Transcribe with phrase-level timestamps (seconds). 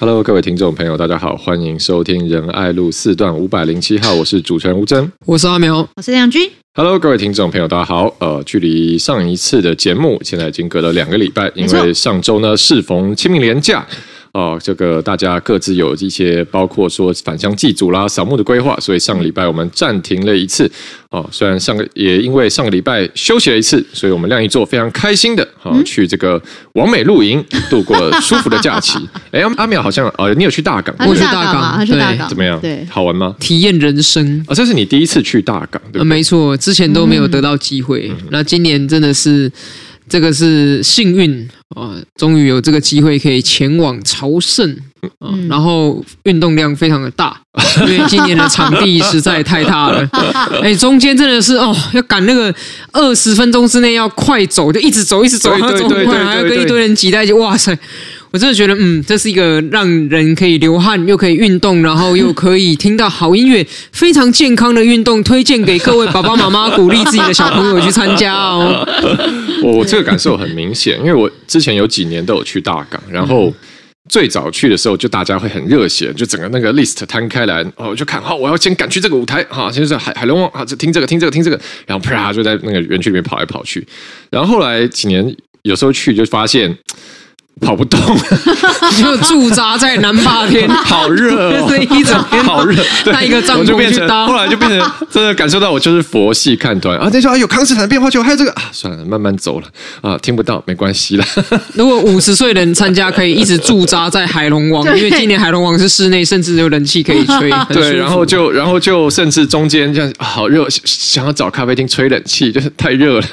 [0.00, 6.48] Hello，各位听众朋友，大家好，欢迎收听仁爱路四段五百零七号，我是主持人吴真，我是阿苗，我是亮君。
[6.74, 8.14] Hello，各位听众朋友，大家好。
[8.20, 13.84] 呃，距离上一次的节目，现在已经隔了两个礼拜，因为上周呢适逢清明连假。
[14.38, 20.70] 哦，这个大家各自有一些，包括说返乡祭祖啦、扫墓的规划，所以上个礼拜我们暂停了一次。
[21.10, 26.40] 哦，虽然上个也因为上个礼拜休息了一次，所以我们亮一座非常开心的，好、哦，去这个
[26.74, 28.96] 完美露营，度过了舒服的假期。
[29.32, 30.94] 哎，阿淼好像呃，你有去大港？
[31.00, 31.84] 我去大港，
[32.28, 32.60] 怎么样？
[32.60, 33.34] 对，好玩吗？
[33.40, 36.00] 体验人生啊、哦，这是你第一次去大港，对不对？
[36.00, 39.50] 呃、没错，之前都没有得到机会，嗯、那今年真的是。
[40.08, 44.76] 这个是幸运啊，终于有这个机会可以前往朝圣
[45.18, 47.38] 啊，然后运动量非常的大，
[47.86, 50.08] 因为今年的场地实在太大了，
[50.62, 52.52] 哎，中间真的是哦，要赶那个
[52.92, 57.76] 二十分钟之内要快走，就一直走，一直走，然后走很快，还要跟一堆人挤在一起，哇塞！
[58.30, 68.86] 我真的觉得，嗯，这是一个让人可以流汗，又可以运动，然后又可以听到好音乐，非常健康的运动，推荐给各位爸爸妈妈，鼓励自己的小朋友去参加哦。
[69.64, 73.50] 我这个感受很明显，因为我之前有几年都有去大港，然后
[74.10, 83.86] 最早去的时候，就大家会很热血，就整个那个 list 摊开来，哦，就看，好，我要先赶去这个舞台，哈，先是海海龙王，啊，就听这个，听这个，听这个，然后啪就在那个园区里面跑来跑去，
[84.30, 86.76] 然后后来几年有时候去就发现。
[87.60, 88.00] 跑不动，
[88.98, 92.82] 就驻扎在南霸天， 好热哦，一整天好热。
[93.04, 97.08] 带一个帐篷去搭，后来就变成真的感受到我就是佛系看团啊。
[97.12, 99.66] 那时候啊，有康斯坦的变化球，还有这个啊，算了，慢慢走了
[100.00, 101.24] 啊，听不到没关系了。
[101.74, 107.50] 如果五十岁的人参加，可以一直驻扎在海龙王，因为今年海龙王是室内，甚至有冷气可以吹。
[107.70, 113.26] 对，然后就然后就甚至中间这样好热，想要找咖啡厅吹冷气，就是太热了。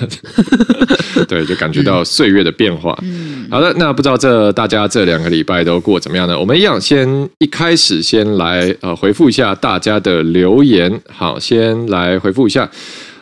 [1.27, 2.97] 对，就感觉到岁月的变化。
[3.03, 4.14] 嗯，好的，那不知道。
[4.17, 6.39] 这大家这两个礼拜都过怎么样呢？
[6.39, 11.01] 我们一样，先一开始先来呃回复一下大家的留言。
[11.09, 12.69] 好，先来回复一下。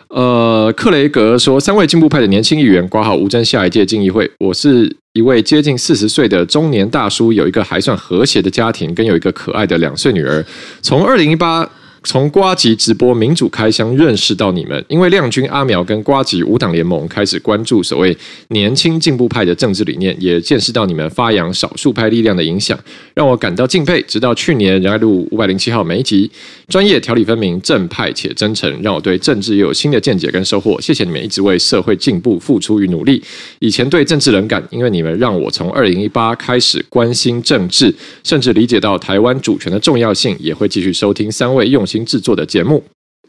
[0.09, 4.29] 呃，克雷格说，三位进步派的年轻议员挂号吴峥下一届进议会。
[4.39, 10.45] 我是一位接近四十岁的中年大叔，有一个还算和谐的家庭，跟有一个可爱的两岁女儿。
[10.81, 11.69] 从二零一八。
[12.03, 18.15] 从瓜吉直播民主开箱认识到你们，因为亮君阿苗跟瓜吉五党联盟开始关注所谓
[18.49, 22.77] 年轻进步派的政治理念，也见识到你们发扬少数派力量的影响，
[23.13, 24.01] 让我感到敬佩。
[24.01, 26.29] 直到去年仁爱路五百零七号每一集，
[26.67, 30.79] 专业条理分明、正派且真诚，让我对政治又有新的见解跟收获。
[30.81, 33.23] 谢谢你们一直为社会进步付出与努力。
[33.59, 41.92] 以前对政治冷感，因为你们让我从二零一八开始关心政治，甚至理解到台湾主权的重要性，也会继续收听三位用心。
[41.93, 42.83] 新制作的节目。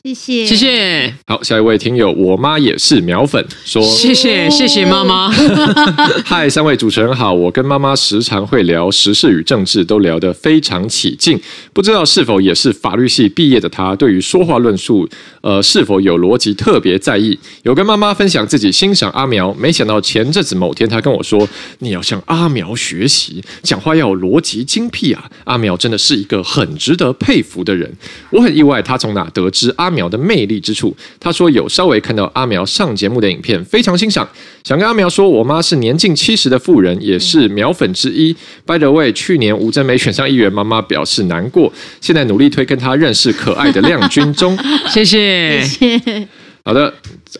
[0.05, 1.15] 谢谢谢谢。
[1.27, 5.31] 好，下一位听友，我妈也是苗粉，说谢谢谢谢妈妈。
[6.27, 11.41] 嗨，三位主持人好，我跟妈妈时常会聊时事与政治，都聊得非常起劲。
[11.73, 15.09] 不知道是否也是法律系毕业的她，对于说话论述，
[15.41, 17.39] 呃，是否有逻辑特别在意。
[17.63, 21.49] 有跟妈妈分享自己欣赏阿苗，没想到前阵子某天，她跟我说
[21.81, 27.91] ：“你要向阿苗学习，讲话要有逻辑精辟啊。”阿苗真的是一个很值得佩服的人。
[28.29, 34.29] 我很意外，她从哪得知阿苗的魅力之处，他说有稍微看到阿苗上节目的影片，非常欣赏。
[34.63, 38.37] 想跟阿苗说，我妈是年近七十的妇人，也是苗粉之一。
[38.67, 44.59] By the way，去年吴真没选上议员，妈妈表示难过，现在努力推跟她认识可爱的亮君中。
[44.93, 46.29] 谢谢，谢谢。
[46.67, 46.91] 好的，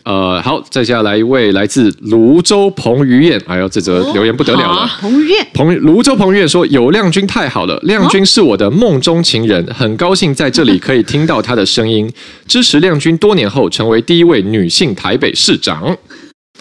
[0.03, 4.87] 呃，好，再下来一位来自泸州彭于晏，哎呦，这则留言不得了了。
[5.01, 12.07] 彭于晏，彭泸州彭于晏说：“有亮君太好了，亮君是我的梦中情人，很高兴在这里可以听到他的声音，
[12.47, 15.97] 支持亮君多年后成为第一位女性台北市长。”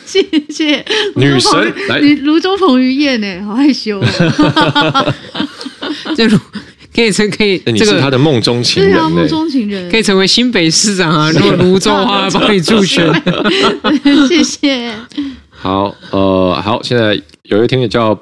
[0.07, 0.83] 谢谢
[1.17, 5.15] 女神来，泸州彭于晏呢，好害羞哦。
[6.17, 6.27] 这
[6.95, 11.31] 可以成可以，你是他的梦中情人，梦中情人可以成为新北市长啊！
[11.33, 13.05] 如果泸州的话，帮你助选。
[14.29, 14.93] 谢谢。
[15.51, 18.17] 好，呃，好，现在有一个听友叫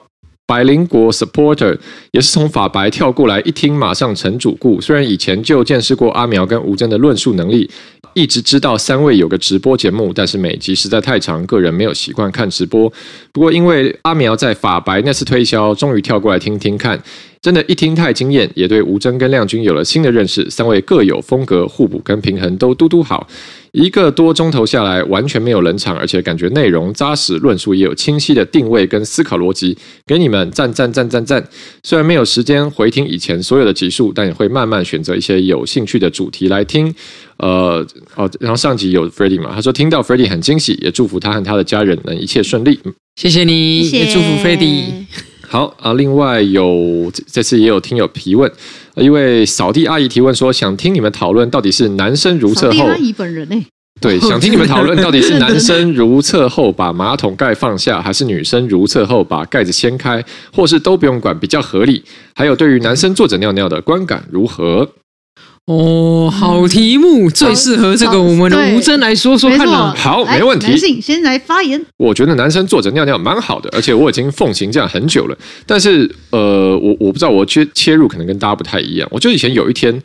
[0.47, 1.77] 白灵国 supporter，
[2.12, 4.80] 也是从法白跳过来，一听马上成主顾。
[4.80, 7.71] 虽然以前就见识过阿苗跟吴峥的论述能力。
[8.15, 12.92] 一直知道三位有个直播节目，但是每集实在太长，个人没有习惯看直播。
[13.33, 17.03] 不过因为阿苗在法白那次推销，终于跳过来听听看，
[17.42, 20.48] 真的，一听太惊艳，也对吴峥跟亮君有了新的认识。
[20.48, 23.27] 三位各有风格，互补跟平衡都嘟嘟好。
[23.72, 31.44] 一个多钟头下来，完全没有冷场，而且感觉内容扎实，论述也有清晰的定位跟思考逻辑，给你们赞赞赞赞赞！
[31.83, 36.94] 虽然没有时间回听以前所有的集数，但也会慢慢选择一些有兴趣的主题来听。
[37.39, 37.84] 呃，
[38.15, 42.78] 哦，然后上集有 Freddie 嘛，他说听到 Freddie 很惊喜，也祝福他和他的家人能一切顺利。
[43.16, 45.31] 谢谢你，谢谢也祝福 Freddie。
[45.53, 48.51] 好啊，另外有这次也有听友提问，
[48.97, 53.66] 一位扫地阿姨提问说，想听你们讨论到底是男生如厕后，阿姨本人欸？
[54.01, 62.03] 对，想听你们讨论到底是男生如厕后把马桶盖放下，还是女生如厕后把盖子掀开，或是都不用管比较合理？
[62.34, 64.89] 还有对于男生坐着尿尿的观感如何？
[65.66, 69.94] 哦，好题目，最适合这个我们的吴真来说说看了。
[69.94, 70.66] 好，没问题。
[70.66, 71.80] 男性先来发言。
[71.98, 75.38] 我觉得男生坐着尿尿蛮好的，而且我已经奉行这样很久了。
[75.64, 79.09] 但是，呃，我我不知道，我切切入可能跟大家不太一样。
[79.12, 80.03] 我就以前有一天，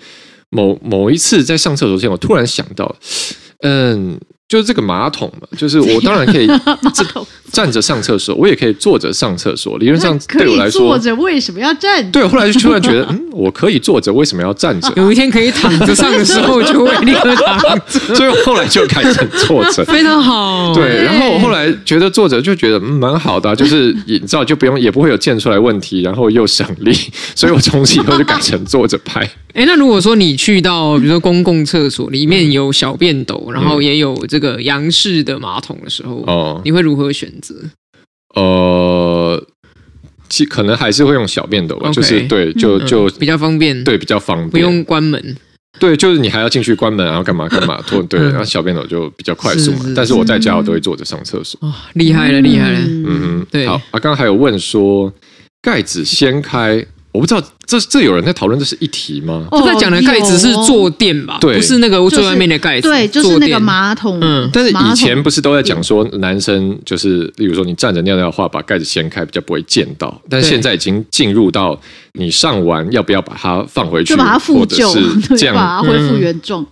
[0.52, 2.96] 某某一次在上厕所前，我突然想到，
[3.64, 4.20] 嗯。
[4.48, 6.48] 就是这个马桶嘛，就是我当然可以
[7.52, 9.78] 站着上厕所，我也可以坐着上厕所。
[9.78, 12.12] 理论上对我来说，坐着为什么要站着？
[12.12, 14.92] 对，后来就突然觉得，嗯，我可以坐着，为什么要站着？
[14.96, 18.00] 有一天可以躺着上的时候，就会立刻躺着。
[18.16, 20.74] 所以后来就改成坐着，非常好。
[20.74, 26.94] 对，然后我后来觉得坐着就觉得嗯蛮好的，就是你知道就不用也不会有溅出来问题，然后又省力，
[27.36, 29.30] 所以我从此以后就改成坐着拍。
[29.54, 37.56] 哎，那如果说你去到比如说公共厕所里面有小便斗，然后也有这个洋式的马桶的时候，哦，你会如何选择？
[38.36, 39.44] 呃，
[40.30, 45.36] 其可能还是会用小便斗吧，就是对，就就比较方便，对，比较方便，不用关门。
[45.80, 49.86] 对，就是你还要进去关门，然后干嘛干嘛拖，对，然后小便斗就比较快速嘛。
[49.96, 51.60] 但是我在家我都会坐着上厕所。
[51.62, 52.80] 哦，厉害了，厉害了。
[52.80, 53.68] 嗯哼，对。
[53.68, 55.14] 好啊，刚刚还有问说
[55.62, 56.86] 盖子掀开。
[57.12, 59.48] 我不知道这这有人在讨论这是一题吗？
[59.50, 61.38] 他在讲的盖子是坐垫吧？
[61.42, 62.88] 对，不是那个最外面的盖子。
[62.88, 64.20] 对，就是那个马桶。
[64.22, 70.22] 嗯，但是以前不是都在讲说男生就是，例如说你站着尿尿的话，把盖子掀开比较不会溅到。
[70.30, 71.80] 但是现在已经进入到
[72.14, 74.94] 你上完要不要把它放回去，就把它复旧，
[75.36, 76.64] 这样把它恢复原状。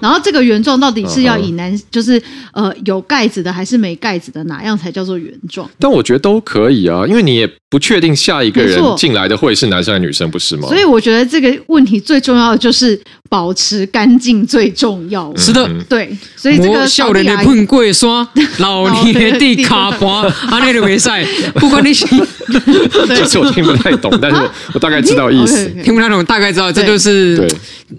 [0.00, 2.20] 然后这个原状到底是要以男，就是
[2.52, 5.68] 呃有盖子的还是没盖子的，哪样才叫做原状？
[5.78, 10.68] 但我觉得都可以啊，因为你也不确定下一个人进来的会是男生还是女生，不是吗？
[10.68, 12.98] 所以我觉得这个问题最重要的就是
[13.28, 15.34] 保持干净最重要。
[15.36, 18.26] 是的，对，所以这个少年的喷贵刷，
[18.58, 20.08] 老年的卡盘，
[20.50, 27.48] 阿内的比赛，不管你是，其实我听不太懂，但是我我大概知道意思，听不太懂，大概知道这就是。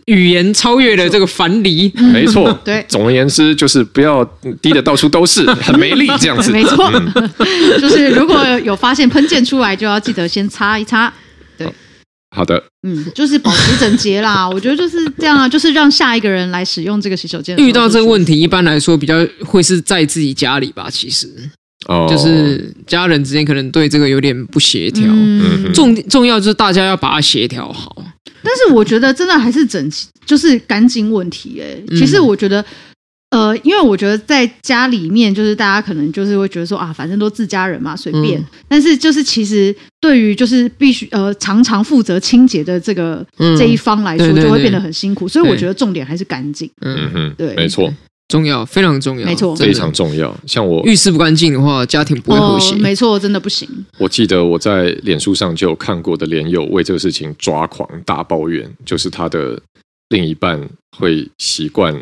[0.06, 2.52] 语言超越了这个藩篱，没错。
[2.66, 4.24] 对，总而言之就是不要
[4.62, 6.52] 滴的到处都是， 很没力这样子。
[6.52, 6.92] 没错，
[7.80, 11.12] 就是如果有发现喷溅出来，就要记得先擦一擦。
[11.58, 11.72] 对，
[12.36, 12.62] 好的。
[12.88, 14.48] 嗯，就是保持整洁啦。
[14.48, 17.58] 我觉得就是这样啊，就是让下一个人来使用这个洗手间。
[17.58, 20.88] 遇到这个问题，一般来说比较会是在自己家里吧。
[20.92, 21.28] 其实，
[21.88, 25.04] 哦，就是家人之间可能对这个有点不协调。
[25.08, 28.04] 嗯，重重要就是大家要把它协调好。
[28.44, 31.78] 但是我觉得真的还是整齐，就是干净问题哎。
[31.98, 32.64] 其实我觉得，
[33.32, 38.40] 呃，因为我觉得在家里面，就是大家可能就是会觉得说啊，反正都自家人嘛，随便。
[38.40, 45.28] 嗯、但是就是其实对于就是必须呃常常负责清洁的这个、嗯、这一方来说，就会变得很辛苦。
[45.28, 46.70] 所以我觉得重点还是干净。
[46.82, 47.94] 嗯哼，对，没错。
[48.28, 50.36] 重要，非常重要，没错，非常重要。
[50.48, 52.74] 像我浴室不干净的话，家庭不会和谐。
[52.74, 53.70] 哦，没错，真的不行。
[54.00, 59.62] 我记得我在脸书上就有看过的脸友为这个事情抓狂大抱怨，就是他的
[60.10, 60.60] 另一半
[60.98, 61.94] 会习惯，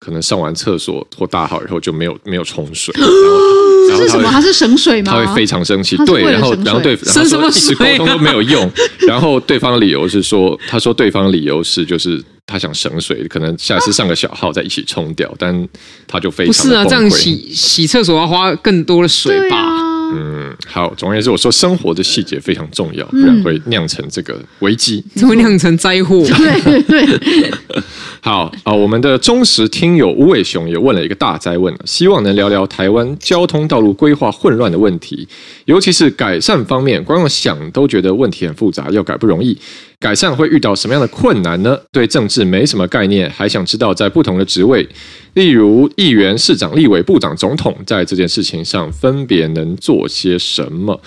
[0.00, 2.94] 可能上完厕所或大号以后就没有没有冲水。
[2.98, 3.14] 然后
[3.88, 4.28] 这是什么？
[4.30, 5.12] 他是省水吗？
[5.12, 5.96] 他会非常生气。
[6.06, 8.70] 对，然后然后对，然后说一直沟通都没有用。
[9.06, 12.22] 然后对方的理由是说，他说对方理由是就是。
[12.44, 15.68] 他想省水，可能下次上个小号再一起冲掉，但
[16.08, 19.56] 他就非常不是啊，这样洗洗厕所要花更多的水吧？
[20.12, 26.24] 嗯，好，总而言之，我说生活的细节非常重要，不然会酿成这个危机， 会酿成灾祸。
[26.26, 27.50] 对 对。
[28.20, 35.26] 好啊，我们的忠实听友吴伟雄也问了一个大灾问，希望能聊聊台湾交通道路规划混乱的问题，
[35.64, 39.58] 尤其是改善方面，光用想都觉得问题很复杂，要改不容易。
[40.02, 41.78] 改善会遇到什么样的困难呢？
[41.92, 44.86] 对政治没什么概念，还想知道在不同的职位，
[45.34, 51.00] 例如议员、市长、立委、部长、总统，在这件事情上分别能做些什么？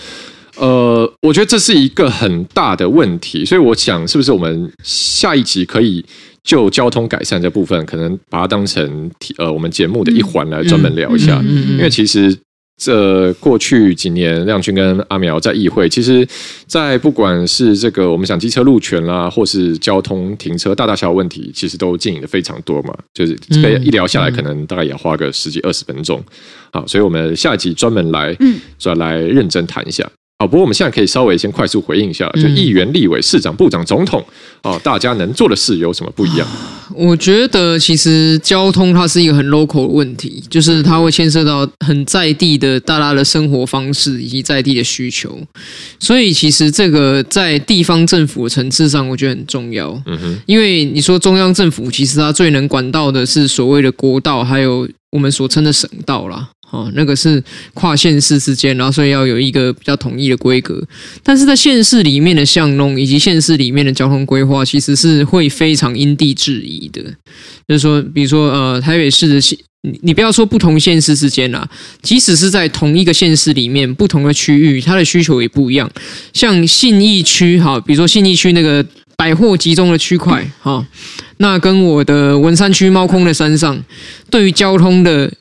[0.58, 6.04] 呃，我觉得这是一个很大的问题，所以我想，是不是我们下一集可以
[6.42, 12.36] 就交通改善这部分，可能把它当成呃我们节目的一环来专门聊一下，因为其实。
[12.78, 16.28] 这过去几年，亮君跟阿苗在议会，其实，
[16.68, 22.94] 在不管是这个我们想机车路权啦，或是交通停车大大小小问题，其实都经营的非常多嘛。
[23.14, 26.22] 就是这个一聊下来，可能大概也要花个十几二十分钟。
[26.72, 30.10] 好，所以我们下一集专门来，嗯，说来认真谈一下。
[30.38, 34.22] 好，不过我们现在可以稍微先快速回应一下，就议员、立委、市长、部长、总统
[34.64, 36.46] 哦，大家能做的事有什么不一样？
[36.94, 45.40] 我觉得其实交通它是一个很 local 的问题，就是它会牵涉到很在地的大家的生活方式以及在地的需求，
[46.02, 49.90] 所以其实这个在地方政府的层次上，我觉得很重要。
[50.06, 56.50] 嗯哼，因为你说中央政府其实它最能管到的是所谓的国道，还有我们所称的省道啦。
[56.72, 57.42] 哦，那个是
[57.74, 60.84] 跨县市之间，然后所以要有一个比较统一的规格。
[61.24, 67.02] 但是在县市里面的巷弄以及县市里面的交通规划，其实是会非常因地制宜的。
[67.68, 69.58] 就是说，比如说呃，台北市的县，
[70.02, 71.66] 你不要说不同县市之间啦，
[72.02, 75.90] 即使是在同一个县市里面，不同的区域，它的需求也不一样。
[76.34, 80.86] 像信义区哈，比如说信义区那个百货集中的区块哈，
[81.38, 83.82] 那跟我的文山区猫空的山上，
[84.30, 85.32] 对于交通的。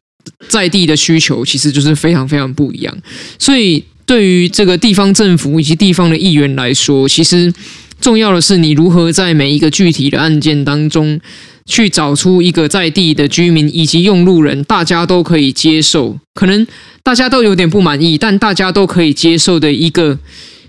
[0.49, 2.97] 在地的需求其实就是非常非常不一样，
[3.38, 7.52] 所以对于这个地方政府以及地方的议员来说，其实
[8.00, 11.19] 重要的是你如何在每一个具体的案件当中，
[11.64, 16.66] 去找出一个在地的居民以及用路人大家都可以接受，可能
[17.02, 20.19] 大家都有点不满意，但大家都可以接受的一个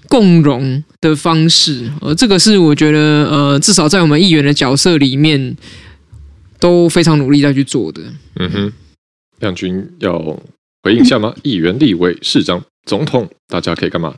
[0.08, 1.92] 共荣的方式。
[2.00, 5.58] 呃，这个是我觉得呃，至少在我们议员的角色里面
[6.60, 8.02] 都非常努力在去做的。
[8.40, 8.74] 嗯哼。
[9.46, 10.20] 将军要
[10.82, 11.36] 回应一下吗？
[11.44, 14.16] 议员、立委、市长、总统，大家可以干嘛？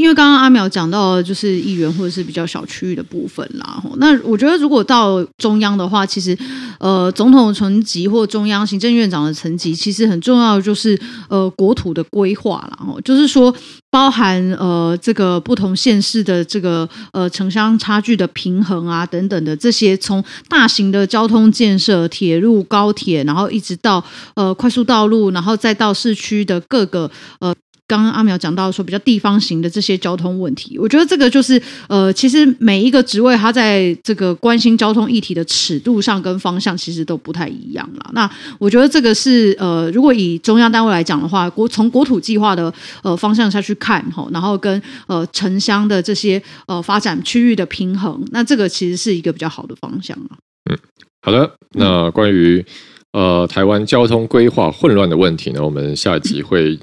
[0.00, 3.82] 因为刚刚阿苗讲到，就是议员或者是比较小区域的部分啦。
[3.98, 6.34] 那我觉得，如果到中央的话，其实
[6.78, 12.78] 呃，总统层级或中央行政院长的层级，其实很重要的就是呃，国土的规划啦。
[12.88, 13.54] 哦，就是说
[13.90, 24.02] 包含呃这个不同县市的这个呃城乡差距的平衡啊等等的这些，从大型的交通建设、铁路、高铁，然后一直到
[24.34, 27.54] 呃快速道路，然后再到市区的各个呃。
[27.90, 38.10] 刚刚阿苗讲到说比较地方型的这些交通问题，我觉得这个就是呃，其实每一个职位他在这个关心交通议题的尺度上跟方向其实都不太一样了。
[38.12, 38.30] 那
[38.60, 50.38] 我觉得这个是呃，如果以中央单位来讲的话，国从国土计划的呃方向下去看哈，然后跟呃城乡的这些呃发展区域的平衡，那这个其实是一个比较好的方向啊。
[50.70, 50.78] 嗯，
[51.22, 51.50] 好的。
[51.72, 52.64] 那关于
[53.12, 56.78] 呃台湾交通规划混乱的问题呢，我们下一集会。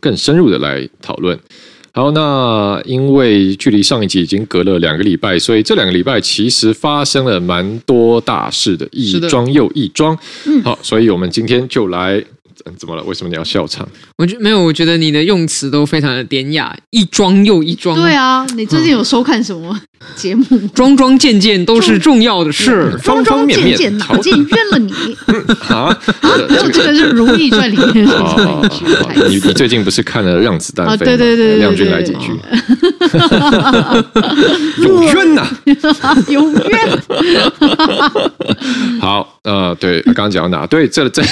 [0.00, 1.38] 更深入的来讨论。
[1.92, 10.18] 好，那因为距离上一集已经隔了两个礼拜，所以这两个礼拜其实发生了蛮多大事的，一桩又一桩。
[10.46, 12.24] 嗯，好，所以我们今天就来。
[12.78, 13.02] 怎么了？
[13.04, 13.86] 为什么你要笑场？
[14.16, 17.94] 我觉没有，我觉得你的用词都非常的典雅，一桩又一桩。
[17.94, 19.78] 对啊，你最近有收看什么
[20.16, 20.44] 节目？
[20.74, 24.92] 桩桩件件都是重要的事，方方面面，哪件冤了你？
[25.68, 25.96] 啊，
[26.72, 28.12] 这个是《如懿传》里面的
[28.64, 28.84] 一句。
[29.28, 31.04] 你你最近不是看了《让子弹飞》吗？
[31.04, 32.32] 对对对，亮君来几句。
[34.82, 35.46] 有冤呐，
[36.28, 37.00] 有冤。
[39.00, 40.66] 好，呃，对，刚刚讲到哪？
[40.66, 41.22] 对，这这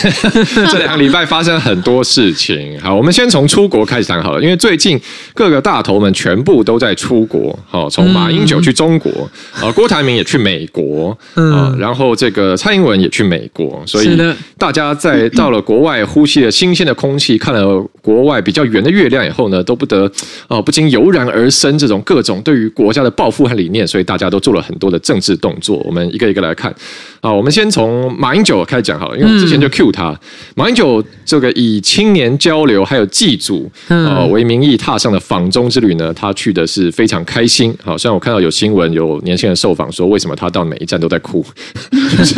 [0.70, 1.22] 这两个礼拜。
[1.32, 5.00] 发生很多事情，好，我们先从出国开始谈好了，因为最近
[5.32, 9.28] 各个大头们全部都在出国，好，从马英九去中国，
[9.60, 14.16] 啊，郭台铭也去美国，啊，然后这个蔡英文也去美国，所以
[14.56, 20.10] 大家在到了国外呼吸了新鲜的空气，看了国外比较圆的月亮以后呢，都不得
[20.48, 26.74] 啊，不禁油然而生这种各种对于国家的抱负和理念，所以大家都做了很多的政治动作，我们一个一个来看，
[27.22, 30.14] 啊，我们先从马英九开始讲好了，因为我之前就 cue 他，
[30.54, 31.02] 马英九。
[31.24, 37.74] 这个以青年交流还有祭祖呃为名义踏上的访中之旅呢，他去的是非常开心。
[37.82, 41.42] 好，虽然我看到有新闻有年轻人受访说，为什么他到每一站都在哭，
[41.90, 42.34] 就是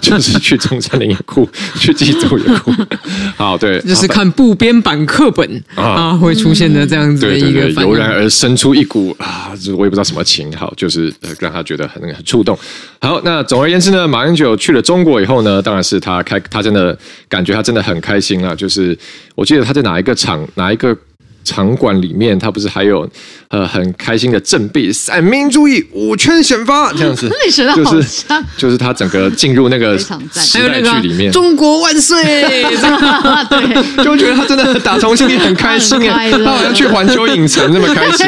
[0.00, 2.72] 就是去中山陵也哭，去祭祖也哭。
[3.36, 12.56] 好，对，就是看部编版课本啊会出现的这样子的一个，油然而生出一股啊，我也不知道什么情，好，就是让他觉得很很触动。
[13.00, 16.96] 好，那总而言之呢，马英九去了中国以后呢，当然是他开，他真的
[17.28, 17.82] 感觉他真的。
[17.88, 18.54] 很开心啊！
[18.54, 18.94] 就是
[19.34, 20.94] 我记得他在哪一个场哪一个
[21.48, 23.08] 场馆里面，他不是还有
[23.48, 27.28] 呃很开心的振臂“三民主义，五圈选发”这样子，
[27.74, 28.06] 就是
[28.56, 30.08] 就是他整个进入那个时
[30.68, 32.22] 代剧里面，“中国万岁”，
[33.48, 38.26] 对， 就觉得他真的打从心里很开心哎，他好像去环球影城那么开心，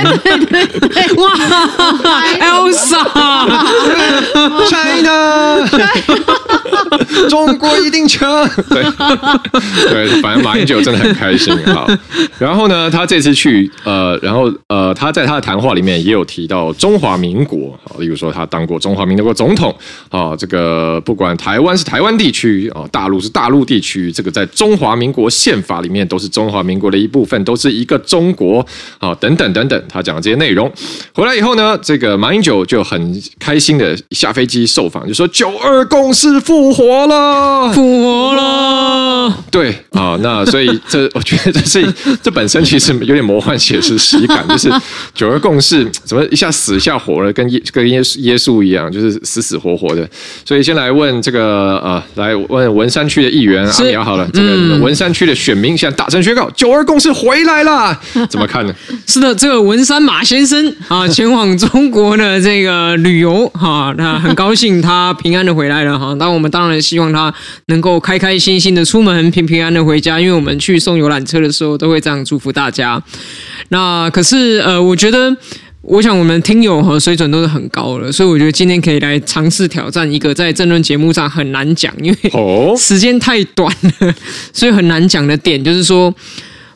[1.17, 1.35] 哇
[4.71, 5.69] ，Elsa，China。
[7.29, 8.83] 中国一定强，对
[9.91, 11.55] 对，反正马英九真的很开心。
[11.67, 11.87] 好，
[12.39, 19.75] 然后呢，他这次去，呃，然后呃，他在他的谈话里面也有提到中华民国，啊例如说他当过中华民国总统
[20.11, 28.65] 啊，这个不管台湾是台湾地区啊，大陆是大陆地区，这个在中华民国宪法里面都是中华民国的一部分，都是一个中国。
[28.99, 30.71] 啊，等等等等，他讲的这些内容。
[31.15, 44.71] 回来以后呢，这个马英九就很开心的下飞机受访，就说九二共识复活了，复活了，对啊，那所以这我觉得这是这本身其实有点魔幻写实喜感， 就是
[45.15, 50.09] 九二共识怎么一下死一下活了，跟耶跟耶稣耶稣一样，就是死死活活的。
[50.45, 58.75] 所以先来问这个呃，来问文山区的议员阿苗好了，这个文山区的选民现在大声宣告九二共识回来了， 怎么看呢？
[59.07, 66.13] 是的，这个文山马先生啊， 前往中国的这个旅游哈，那很高兴他平安的回来了哈。
[66.15, 67.33] 那我们当然希望他
[67.67, 72.80] 能够开开心心的出门，平平安安的回家，因为我们去送游览车的时候都会这样祝福大家。
[73.69, 75.37] 那可是呃，我觉得。
[75.83, 82.31] 我想我们听友和水准都是很高了，所以我觉得今天可以来尝试挑战一个在政论节目上很难讲，因为
[82.77, 84.15] 时间太短了，
[84.53, 86.15] 所以很难讲的点就是说，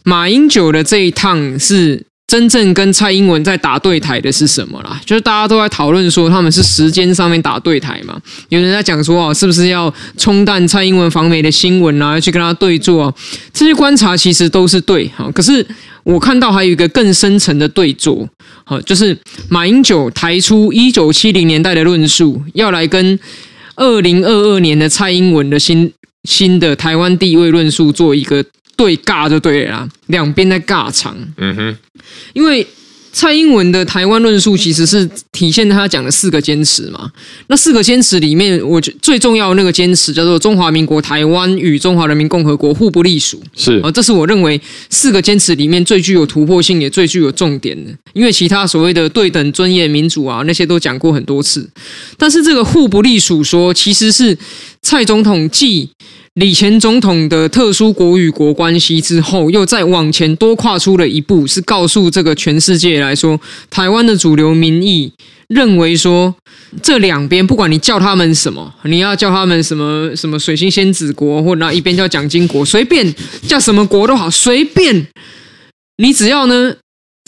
[0.04, 4.98] 马英九的这一趟是真正跟蔡英文在打对台的是什么啦？
[5.04, 8.18] 就是大家都在讨论说他们是时间上面打对台嘛，
[8.48, 13.14] 有人在讲说哦，是不是要冲淡蔡英文访美的新闻啊，要去跟他对坐啊？
[13.52, 15.64] 这些观察其实都是对哈，可是。
[16.04, 18.28] 我看到还有一个更深层的对坐，
[18.64, 19.16] 好，就是
[19.48, 23.18] 马英九抬出一九七零年代的论述，要来跟
[23.74, 25.92] 二零二二年的蔡英文的新
[26.24, 28.44] 新的台湾地位论述做一个
[28.76, 31.76] 对尬就对了啦，两边在尬场，嗯哼，
[32.34, 32.66] 因为。
[33.14, 37.08] 蔡英文的台湾论述其实是体现他讲的四个坚持嘛。
[37.46, 43.40] 那四个坚持里面，我觉最重要的那个坚持叫做中华民国台湾与中华人民共和国互不隶属。
[43.56, 47.92] 是啊，这是我认为四个坚持里面最具有突破性也最具有重点的。
[48.14, 51.70] 因为其他所谓的对等、尊严、民主啊那些都讲过很多次，
[52.18, 54.36] 但是这个互不隶属说其实是
[54.82, 55.88] 蔡总统继
[56.34, 65.12] 李前总统的特殊国与国关系之后，又再往前多跨出了一步，是告诉这个全世界来说，台湾的主流民意
[65.46, 66.34] 认为说，
[66.82, 73.14] 这两边不管你叫他们什么，你要叫他们什么什么水星仙子国，或者那一边叫蒋经国，随便
[73.46, 75.06] 叫什么国都好，随便
[75.98, 76.74] 你只要呢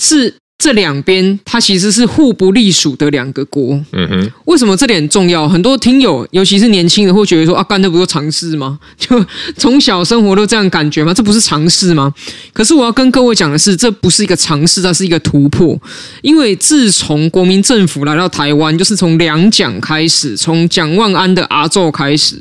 [0.02, 0.34] 是。
[0.58, 3.78] 这两边，它其实是互不隶属的两个国。
[3.92, 5.46] 嗯哼，为什么这点很重要？
[5.46, 8.78] 很多听友，尤其是年轻人，会觉得说：“啊，干这不是常识吗？
[8.98, 9.22] 就
[9.58, 11.12] 从小生活都这样感觉吗？
[11.12, 12.12] 这不是常识吗？”
[12.54, 15.78] 可是我要跟各位讲的是，这不是一个常识，它是一个突破。
[16.22, 22.36] 因为自从国民政府来到台湾，就是从两蒋开始，从蒋万安的阿祖开始，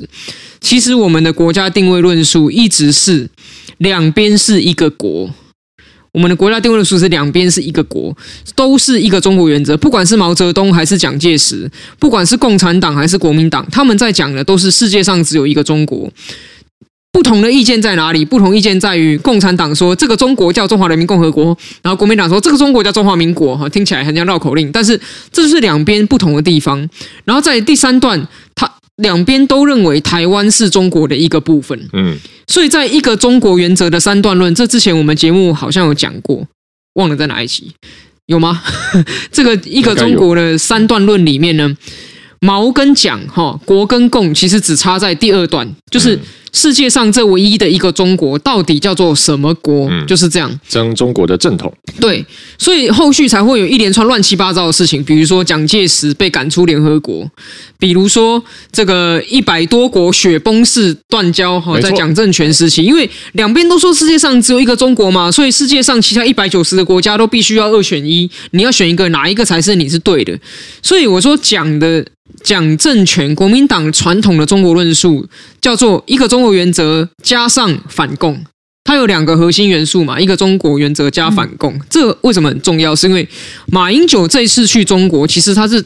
[0.62, 3.28] 其实我们的国家定位论述一直是
[3.76, 5.30] 两边是一个国。
[6.16, 8.16] 我们的国家定位论述是两边是一个国，
[8.54, 9.76] 都是一个中国原则。
[9.76, 16.10] 不管是毛泽东还是蒋介石，不管是共产党还是国民党，他们在讲的都是世界上只有一个中国。
[17.12, 18.24] 不同的意见在哪里？
[18.24, 23.54] 不同意见在于共产党说这个中国叫中华人民共和国，然后国民党说这个中国叫中华民国。
[23.54, 24.98] 哈，听起来很像绕口令，但是
[25.30, 26.88] 这是两边不同的地方。
[27.26, 28.72] 然后在第三段，他。
[28.96, 36.46] 两边都认为台湾是中国的一个部分，嗯，所以在一个中国原则的三段论，这之前我们节目好像有讲过，
[36.94, 37.72] 忘了在哪一期
[38.26, 38.62] 有吗？
[39.30, 41.76] 这个一个中国的三段论里面呢，
[42.40, 46.18] 毛跟蒋哈，国跟共其实只差在第二段，就是。
[46.56, 49.86] 世界上这唯一的一个中国，到底叫做什么国？
[49.90, 51.70] 嗯、就是这样，争中国的正统。
[52.00, 52.24] 对，
[52.56, 57.30] 所以后续才会有一连串乱七八糟的事情，比如说蒋介石被赶出联合国，
[57.78, 58.42] 比如说
[58.72, 70.38] 这个一百多国雪崩式断交哈，在蒋政权时期，因为两边都说世界上只有一个中国嘛，所以世界上其他一百九十个国家都必须要二选一，你要选一个，哪一个才是你是对的？
[70.82, 72.02] 所以我说蒋的。
[72.42, 75.26] 蒋政权，国民党传统的中国论述
[75.60, 78.44] 叫做一个中国原则加上反共，
[78.84, 82.94] 它有两个核心元素嘛，一个中国原则加反共，嗯、这为什么很重要？
[82.94, 83.28] 是因为
[83.66, 85.84] 马英九这一次去中国，其实他是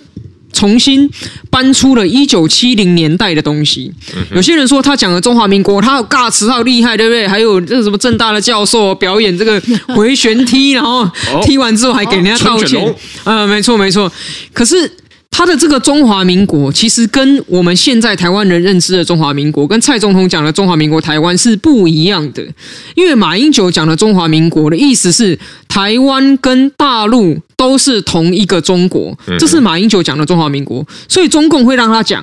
[0.53, 1.09] 重新
[1.49, 3.91] 搬出了一九七零年代的东西。
[4.15, 7.27] 嗯、有些人说他讲的中华民国，他有尬词，他有厉害，对不对？
[7.27, 9.63] 还有这个什么正大的教授表演这个
[9.95, 11.09] 回旋踢，然后
[11.43, 12.85] 踢完之后还给人家道歉。
[13.25, 14.13] 啊、呃，没错没错，
[14.53, 14.91] 可是。
[15.31, 22.47] 他的这个中华民国，其实跟我们现在台湾人认知的中华民国，跟蔡总统讲的中华民国台湾是不一样的。
[22.95, 30.87] 因为马英九讲的中华民国的意思是，台湾跟大陆都是同一个中国，这是马英九讲的中华民国。
[31.09, 32.23] 所以中共会让他讲，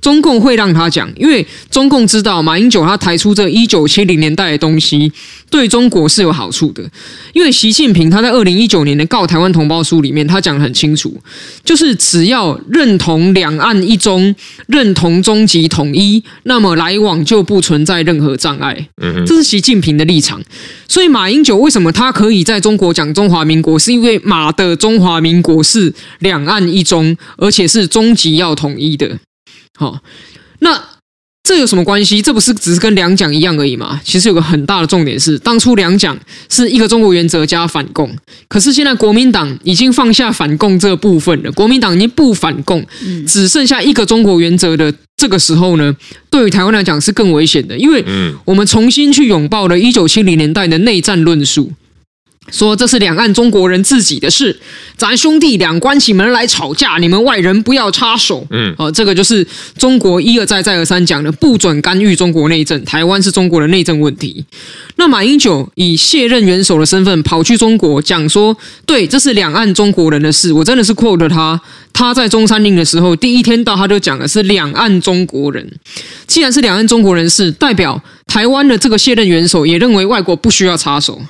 [0.00, 5.12] 中共会让他讲，因为中共知道马英九他抬出这一九七零年代的东西
[5.50, 6.82] 对中国是有好处的。
[7.32, 11.20] 因为习近平他在二零一九年的《告台湾同胞书》里面，他讲得很清楚，
[11.64, 14.34] 就是只要认同两岸一中，
[14.68, 18.88] 认同终极统一，那么来往就不存在任何障碍。
[19.02, 20.40] 嗯，这是习近平的立场。
[20.88, 29.18] 所以马英九为什么他可以在中国讲中华民国，是因为马的中华民国是两岸一中，而且是终极要统一的。
[29.80, 29.98] 好，
[30.58, 30.78] 那
[31.42, 32.20] 这有什么关系？
[32.20, 33.98] 这不是只是跟两蒋一样而已吗？
[34.04, 36.14] 其实有个很大的重点是，当初两蒋
[36.50, 38.14] 是一个中国原则加反共，
[38.46, 42.86] 可是现在国民党已经放下反共这部分了，国民党已经不反共，
[43.26, 45.96] 只剩下一个中国原则的这个时候呢，
[46.28, 48.04] 对于台湾来讲是更危险的，因为
[48.44, 51.72] 我们重新去拥抱了一九七零年代的内战论述。
[52.50, 54.58] 说这是两岸中国人自己的事，
[54.96, 58.46] 咱兄弟俩关起门来吵架，你们外人不要插手。
[58.50, 59.46] 嗯，哦，这个就是
[59.78, 64.44] 中国一而再再而三讲的，不准干预中国内政，台湾是中国的内政问题。
[64.96, 70.52] 那马英九以卸任元首的身份跑去中国讲说，对，这是两岸中国人的事。
[70.52, 71.60] 我真的是 quote 他，
[71.92, 75.66] 他在中山陵的时候，第一天到他就讲的是两岸中国人。
[76.26, 81.20] 既然是两岸中国人事，代表台湾的这个卸任元首也认为外国不需要插手。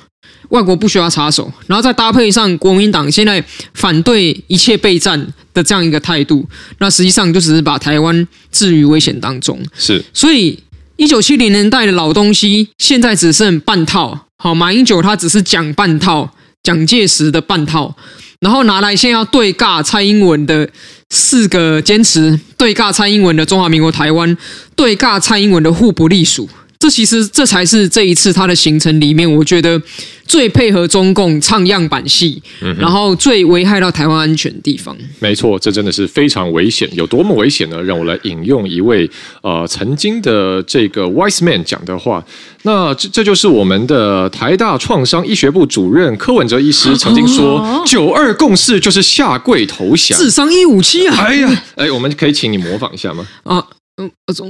[0.51, 5.19] 外国不需要插手，然后再搭配上国民党现在反对一切备战
[5.53, 6.47] 的这样一个态度，
[6.79, 9.59] 那实际上就只是把台湾置于危险当中。
[9.73, 10.57] 是，所以
[10.97, 14.27] 一九七零年代的老东西，现在只剩半套。
[14.37, 16.29] 好，马英九他只是讲半套，
[16.63, 17.95] 蒋介石的半套，
[18.39, 20.67] 然后拿来先要对尬蔡英文的
[21.09, 24.35] 四个坚持，对尬蔡英文的中华民国台湾，
[24.75, 26.49] 对尬蔡英文的互不隶属。
[26.81, 29.79] 这其实这才是这一次他的行程里面，我觉得
[30.25, 34.97] 最配合中共唱样板戏，嗯、然后最危害到台湾安全的地方。
[35.19, 36.89] 没错，这真的是非常危险。
[36.93, 37.79] 有多么危险呢？
[37.83, 39.07] 让我来引用一位
[39.43, 42.25] 呃曾经的这个 wise man 讲的话。
[42.63, 53.27] 那这这就是我们的台大创伤医学部主任柯文哲医师 曾经说：“九二共识就是下跪投降，智商一五七啊！”哎呀，哎，我们可以请你模仿一下吗？
[53.43, 53.63] 啊。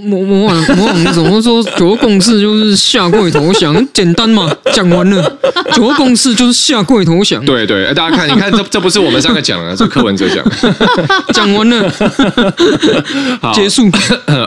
[0.07, 1.61] 模模仿模仿怎么说？
[1.77, 4.49] 九个共识就是下跪投降，简单嘛？
[4.71, 5.39] 讲完了，
[5.73, 7.43] 九个共识就是下跪投降。
[7.43, 10.45] 对对，大家看，你看这这不是我们三个讲的，是柯文哲讲。
[11.33, 11.91] 讲完了，
[13.41, 13.89] 好结束。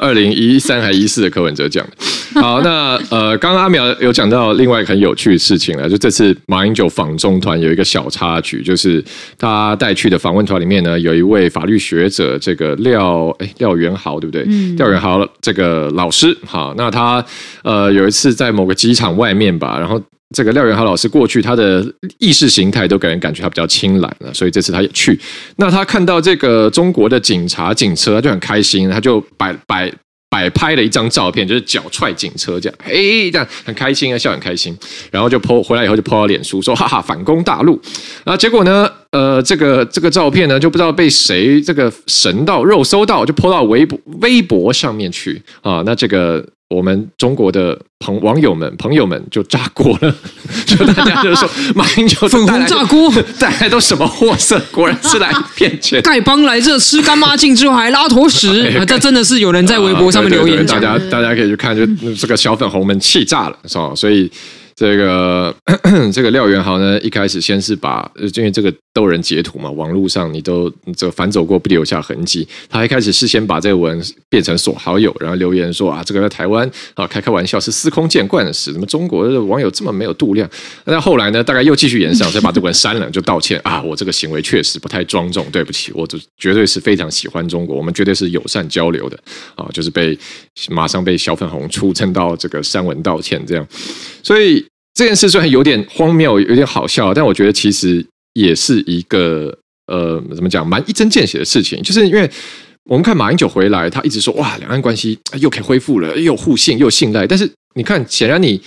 [0.01, 2.41] 二零一三还一四的柯文哲讲的。
[2.41, 9.05] 好，那呃，刚刚阿苗有讲到另外一个很有趣的事情了，就这次马英九访中团有一个小插曲，就是
[9.37, 14.45] 他带去的访问团里面呢，有一位法律学者，这个廖哎廖元豪，对不对？
[14.47, 14.77] 嗯。
[14.85, 17.25] 廖元好这个老师，好，那他
[17.63, 20.01] 呃有一次在某个机场外面吧，然后
[20.35, 21.85] 这个廖元豪老师过去，他的
[22.19, 25.19] 意识形态都给人感觉他比较清懒了，所以这次他也去。
[25.57, 29.93] 那他看到这个中国的警察警车，他就很开心，他就摆摆
[30.35, 34.77] 摆拍了一张照片，就是脚踹警车这样，哎，这样很开心啊，笑很开心，
[35.13, 37.81] 然后就 po 回来以后就 po 到脸书说，哈哈，反攻大陆。
[38.25, 38.91] 然后结果呢？
[39.13, 45.85] 呃，这个这个照片呢，就不知道被谁这个神到肉搜到，就 po 到微博微博上面去啊。
[45.87, 50.15] 那这个我们中国的朋网友们朋友们就炸锅了，
[50.67, 54.59] 就大家就说马英九粉红炸锅 带来都什么货色？
[54.73, 56.03] 果然是来骗钱。
[56.03, 63.93] 丐帮来这吃干妈净之后还拉坨屎，哎、这真的是有人在微博上面留言大家大家可以去看，就这个小粉红们气炸了，是吧？
[63.95, 64.31] 所以。
[64.77, 65.55] 这个
[66.13, 72.47] 这个廖元豪呢，一开始先是把，因为这个逗人截图嘛，网络上你都这个反走过不留下痕迹。
[72.69, 80.49] 他一开始是先把这个文变成锁好友，然后留言说啊，这个在台湾啊开开玩笑是司空见惯的事，怎么中国的网友这么没有度量？
[80.85, 89.19] 那后来呢，大概又继续延上，再把这文删了，就道歉啊，我这个行为确实不太庄重，对不起，我这绝对是非常喜欢中国，我们绝对是友善交流的
[89.55, 90.19] 啊，就是被
[90.71, 93.67] 马上被小粉红出征到这个删文道歉这样。
[94.23, 94.64] 所以
[94.95, 98.05] 这件事虽然有点荒谬，有点好笑，但我觉得其实
[98.35, 99.53] 也是一个
[99.89, 101.83] 呃，怎么讲，蛮一针见血的事情。
[101.83, 102.31] 就是因为
[102.89, 107.27] 我们看马英九回来，他一直说哇，两岸关系又可以恢复了，又互信又信赖。
[107.27, 108.61] 但是你看，显然你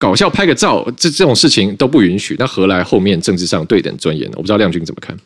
[0.00, 4.34] 搞笑拍个照，这这种事情都不允许，那何来后面政治上对等尊严呢？
[4.36, 5.16] 我不知道亮君怎么看。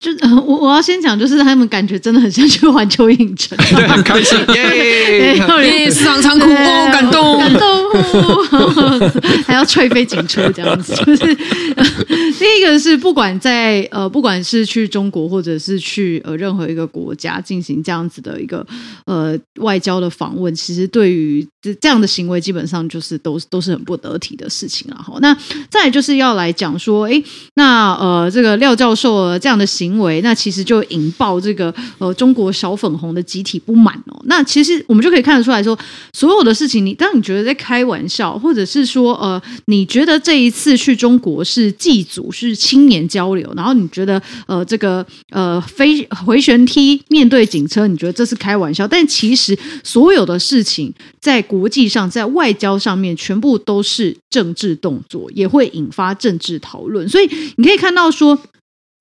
[0.00, 0.10] 就
[0.46, 7.87] 我我要先讲，就是他们感觉真的很像去环球影城， 对，很开心，耶，耶，非常残酷哦，感动，感动。
[9.46, 11.34] 还要踹飞警车这样子，就是
[12.38, 18.66] 第一个是不管在呃，不管是去中国或者是去呃任何一个国家进行这样子的一个
[19.06, 25.18] 呃外交的访问，其实对于这这样的行为，基本上就是都都是很不得体的事情了哈。
[25.20, 25.36] 那
[25.70, 27.22] 再就是要来讲说，哎，
[27.54, 34.20] 那呃这个廖教授这样的行为，那其实就引爆这个呃中国小粉红的集体不满哦。
[34.24, 35.78] 那其实我们就可以看得出来说，
[36.12, 57.08] 所有的事情，你当你觉得在开开玩笑，或者是说呃你觉得这一次去中国是祭祖是青年交流，然后你觉得呃这个呃飞回旋梯面对警车，你觉得这是开玩笑，但其实所有的事情在国际上，在外交上面，全部都是政治动作，也会引发政治讨论。
[57.08, 58.36] 所以你可以看到说，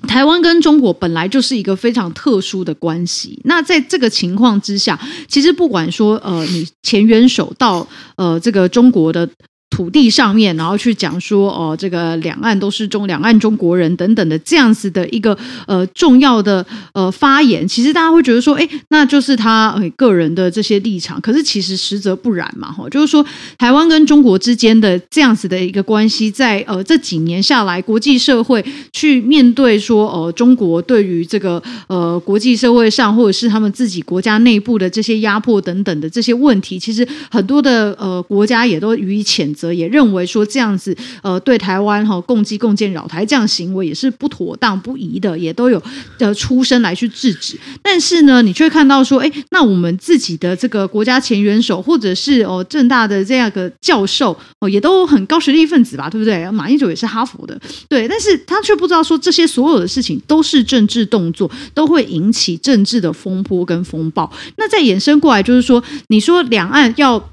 [0.05, 3.39] 台湾跟中国本来就是一个非常特殊的关系。
[3.45, 9.27] 那在这个情况之下，其实不管说呃，你前元首到呃这个中国的。
[9.69, 21.19] 土地上面，然后去讲说哦，这个两岸都是中两岸中国人等等的这样子的一个呃重要的呃发言，其实大家会觉得说，哎，那就是他个人的这些立场。
[21.21, 23.23] 可是其实实则不然嘛，哈，就是说
[23.57, 39.67] 台湾跟中国之间的这样子的一个关系，在呃这几年下来，国际社会去面对说，呃，中国对于这个呃国际社会上或者是他们自己国家内部的这些压迫等等的这些问题，其实很多的呃国家也都予以谴则。
[39.77, 45.79] 也认为说这样子，呃，对台湾哈共机共建扰台这样行为也是不妥当不宜的，也都有
[46.17, 47.59] 呃出声来去制止。
[47.81, 56.49] 但是呢，你却看到说，哎，那我们自己的这个国家前元首，或者是哦政大的这样个教授哦，也都很高学历分子吧，对不对？
[56.51, 64.31] 马英九也是哈佛的，对，但是他却不知道说这些所有的事情都是政治动作，都会引起政治的风波跟风暴。
[64.55, 67.29] 那再衍生过来就是说，你说两岸要。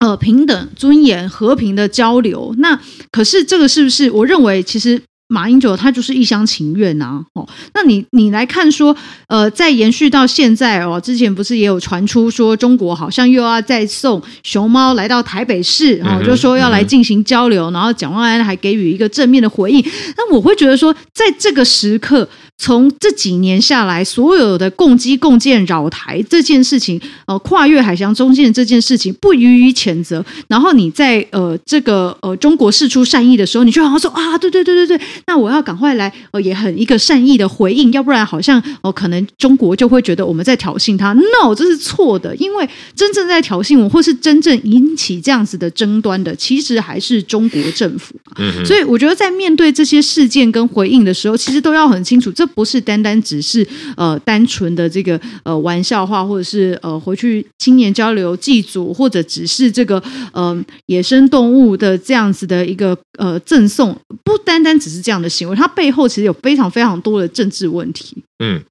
[0.00, 2.78] 呃，平等、尊严、和平的交流，那
[3.10, 4.08] 可是这个是不是？
[4.12, 7.24] 我认为其实马英九他就是一厢情愿呐、啊。
[7.34, 19.84] 哦，那你你来看说，呃，在延续到现在哦，之前不是也有传出说中国好像又要再送熊猫来到台北市，然后、嗯、就说要来进行交流，嗯、然后蒋万安还给予一个正面的回应。
[20.16, 22.28] 那我会觉得说，在这个时刻。
[22.60, 30.24] 从这几年下来，所有的共机共建扰台这件事情，呃，跨越海峡中线这件事情不予以谴责。
[30.48, 41.12] 然后你在呃这个呃中国释出善意的时候，你就好像说啊，对对对对对，那我要赶快来呃也很一个善意的回应，要不然好像哦、呃、可能中国就会觉得我们在挑衅他。
[41.12, 48.16] No，这是错的，因为真正在挑衅我或是真正引起这样子的争端的，其实还是中国政府。
[48.36, 52.47] 嗯，所以我觉得在面对这些事件跟回应的时候，其实都要很清楚这。
[52.54, 68.16] 不是单单只是呃单纯的这个呃玩笑话，或者是呃回去青年交流祭祖，或者只是这个呃野生动物的这样子的一个呃赠送，不单单只是这样的行为，它背后其实有非常非常多的政治问题。
[68.40, 68.62] 嗯，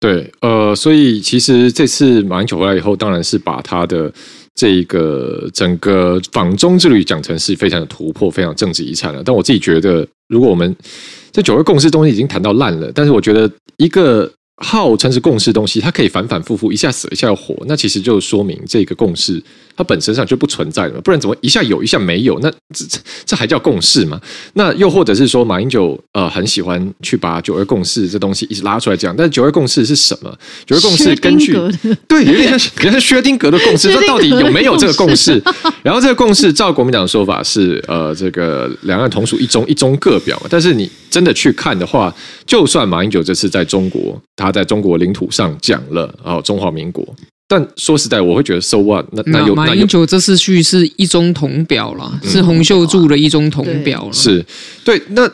[0.00, 4.12] 对，呃，所以其实这次马英九回来以后，当然是把他的
[4.54, 9.22] 这个整个仿中之旅讲成是非常的突破，非常政治遗产了。
[9.24, 10.74] 但我自己觉得，如果我们
[11.32, 14.30] 这九二共识东西已经谈到烂了，但是我觉得一个
[14.62, 19.42] 号称是共识东西，它可以反反复复，一下死一下又活，那其实就说明这个共识。
[19.76, 22.38] 它本身上就不存在了，不然怎么一下有一下没有？
[22.40, 24.20] 那这这这还叫共识吗？
[24.54, 30.32] 那又或者是说，马英九呃很喜欢去把九二共识这东西一直拉出来讲，但是九二共识是什么？
[30.66, 31.56] 九二共识根据
[32.06, 35.42] 对，有点像有点像薛丁格的共识，说到底有没有这个共识？
[35.82, 40.40] 然后这个共识照国民党的说法是呃这个两岸同属一中，一中各表。
[40.48, 42.14] 但是你真的去看的话，
[42.46, 47.04] 就算马英九这次在中国，他在中国领土上讲了哦中华民国。
[47.56, 49.06] 但说实在，我会觉得 so what？
[49.12, 54.44] 那那有马英九这次去是一中同表了，嗯、是洪秀柱的一中同表了，是
[54.84, 55.00] 对。
[55.10, 55.28] 那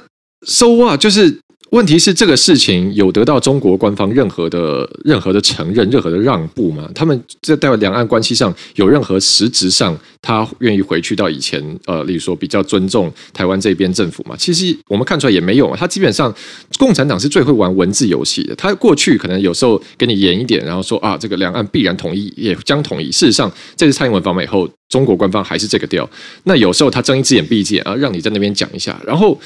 [0.47, 1.01] so what？
[1.01, 1.39] 就是。
[1.71, 6.91] 问题是这个事情有得到中国官方任何的任何的承认、任何的让步吗？
[6.95, 14.35] 他们在在两岸关系上有任何实质上他愿意回去到以前呃，例如说比较尊重台湾这边政府嘛？
[14.37, 15.75] 其实我们看出来也没有。
[15.77, 16.35] 他基本上
[16.77, 18.55] 共产党是最会玩文字游戏的。
[18.57, 23.13] 他过去可能有时候给你严一点，然后说啊，这个两岸必然统一，也将统一。
[23.13, 26.09] 事实上，这次蔡英文访美以后，中国官方还是这个调。
[26.43, 29.41] 那有时候他睁一只眼闭一只眼啊，让你在那边讲一下，然后。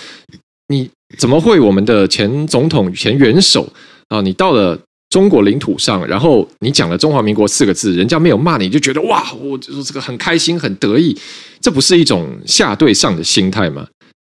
[0.69, 1.59] 你怎么会？
[1.61, 3.71] 我们的前总统、前元首
[4.09, 4.79] 啊，你到了
[5.11, 11.17] 中国领土上，然后你讲了“中华民国”四个字，人家没有骂你，就觉得哇，我就说这个很开心、很得意，
[11.61, 13.87] 这不是一种下对上的心态吗？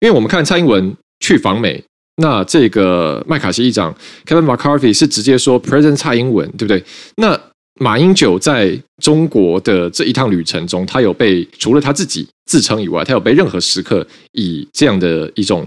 [0.01, 1.83] 因为我们看蔡英文去访美，
[2.17, 3.95] 那这个麦卡锡议长
[4.27, 6.85] Kevin McCarthy 是直接说 “President 蔡英文”，对不对？
[7.17, 7.39] 那
[7.81, 15.67] 马英九在中国的这一趟旅程中，他有被除了他自己自称以外，他有被任何时刻以这样的一种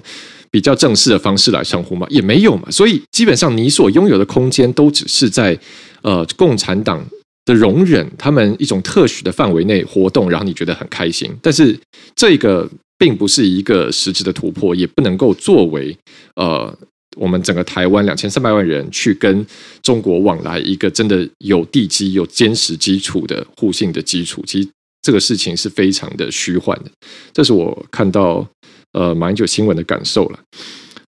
[0.52, 2.06] 比较正式的方式来称呼嘛？
[2.10, 2.70] 也没有嘛。
[2.70, 5.58] 所以基本上你所拥有的空间都只是在
[6.02, 7.06] 呃共产党
[7.46, 11.32] 的容忍，他们一种特许的范围内活动，然后你觉得很开心。
[11.42, 11.78] 但是
[12.16, 15.98] 这个并不是一个实质的突破，也不能够作为
[16.36, 16.78] 呃。
[17.18, 19.46] 我们整个台湾两千三百万人去跟
[19.82, 24.70] 中国往来，一个真的有地基、有坚实基础的互信的基础，其实
[25.02, 26.92] 这个事情是非常的虚幻的。
[27.34, 28.48] 这是我看到
[28.94, 30.40] 呃马英九新闻的感受了。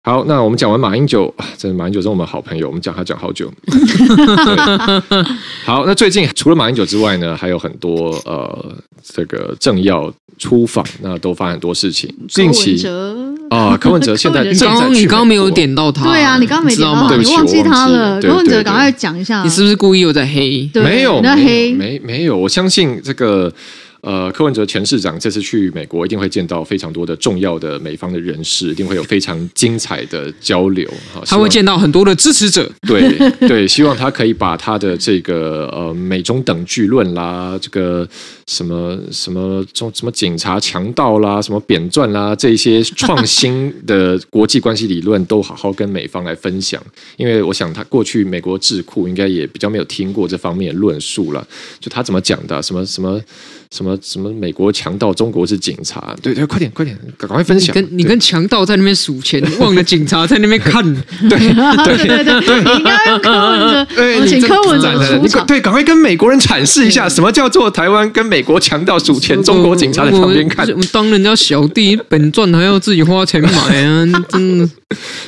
[0.01, 3.51] 好，那我们讲完马英九，真的马英九是我们好朋友，我们讲他讲好久。
[5.65, 12.09] 好，那最近除了马英九之外呢，还有很多呃这个政要出访，那都发生很多事情。
[12.29, 12.81] 近期
[13.49, 18.21] 啊，柯文哲现在刚刚你刚刚没有点到他，对啊，你刚刚没点到他，你忘记他了。
[18.21, 20.67] 柯文哲，赶快讲一下，你是不是故意又在黑？
[20.75, 23.53] 没有，没没没有，我相信这个。
[24.01, 30.89] 呃，柯文哲前市长这次去美国，一定会见到非常多的重要的美方的人士，一定会有非常精彩的交流。
[31.25, 38.07] 他会见到很多的支持者，对对，希望他可以把他的这个呃美中等距论啦，这个
[38.49, 46.81] 什么什么中什么警察强盗啦，什么扁钻啦，这些创新的国际关系理论，都好好跟美方来分享。
[47.15, 51.47] 因为我想他过去美国智库应该也比较没有听过这方面的论述了，
[51.79, 53.21] 就他怎么讲的，什么什么。
[53.71, 54.33] 什么什么？
[54.33, 56.15] 美国强盗，中国是警察。
[56.23, 57.69] 对对，快点快点，赶快分享。
[57.77, 60.83] 你跟你跟强盗在那边数钱，忘了警察在那边看。
[61.29, 65.45] 对对对对，你应该用柯文哲，对，请柯文哲出场。
[65.45, 70.67] 对，赶快跟美国人阐释一下，什么叫做台湾跟美国强盗数钱，中国警察在旁边看。
[70.69, 74.05] 我 当人家小弟，本赚还要自己花钱买啊！
[74.29, 74.69] 真的。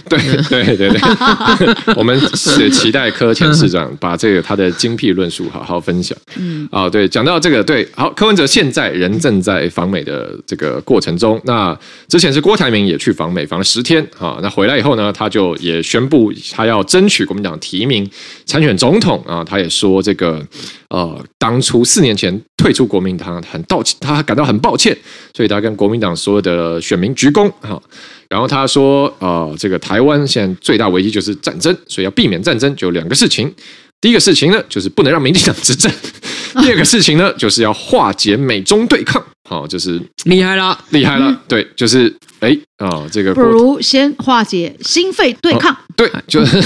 [0.09, 0.17] 对
[0.49, 0.99] 对对对，
[1.95, 6.17] 我们是期待柯前市长把这个他的精辟论述好好分享。
[6.37, 11.39] 嗯，啊，对，讲到这个，对，好，柯文哲现在人正在访美的这个过程中。
[11.45, 14.39] 那之前是郭台铭也去访美，访了十天啊。
[14.41, 18.09] 那回来以后呢，他就也宣布他要争取国民党提名
[18.45, 19.43] 参选总统啊。
[19.43, 20.43] 他也说这个
[20.89, 24.95] 呃，当初四年前退出国民党很道歉，他感到很抱歉，
[25.35, 27.81] 所以他跟国民党所有的选民鞠躬哈。
[28.29, 33.51] 然后他说：“呃，这个台湾现在最大危机就是战争，所以要避免战争，就有两个事情。
[33.99, 35.91] 第一个事情呢，就是不能让民进党执政；
[36.61, 39.23] 第二个事情呢，就是要化解美中对抗。
[39.49, 41.41] 好，就是厉害了，厉害了。
[41.47, 45.75] 对，就是哎啊，这个不如先化解心肺对抗。
[45.95, 46.61] 对，就 是。”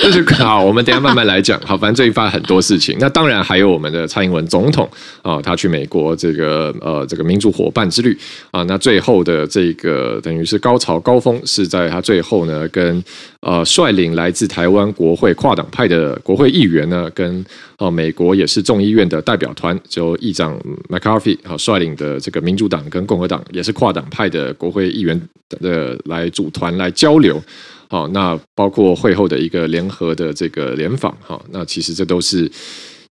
[0.00, 1.60] 就是好，我们等一下慢慢来讲。
[1.60, 2.96] 好，反正这一发很多事情。
[2.98, 4.88] 那当然还有我们的蔡英文总统
[5.20, 8.16] 啊，他去美国这个呃这个民主伙伴之旅
[8.50, 8.62] 啊。
[8.62, 13.02] 那最后的这个等于是高潮高峰，是在他最后呢跟
[13.40, 17.44] 呃率领来自台湾国会跨党派的国会议员呢，跟
[17.76, 25.18] 呃美国也是众议院的代表团，就议长 McCarthy 啊率领的这个民主党跟共和党也是跨党派的国会议员
[25.48, 27.42] 的来组团来交流。
[27.88, 32.50] 好，那包括会后的一个联合的这个联访，哈，那其实这都是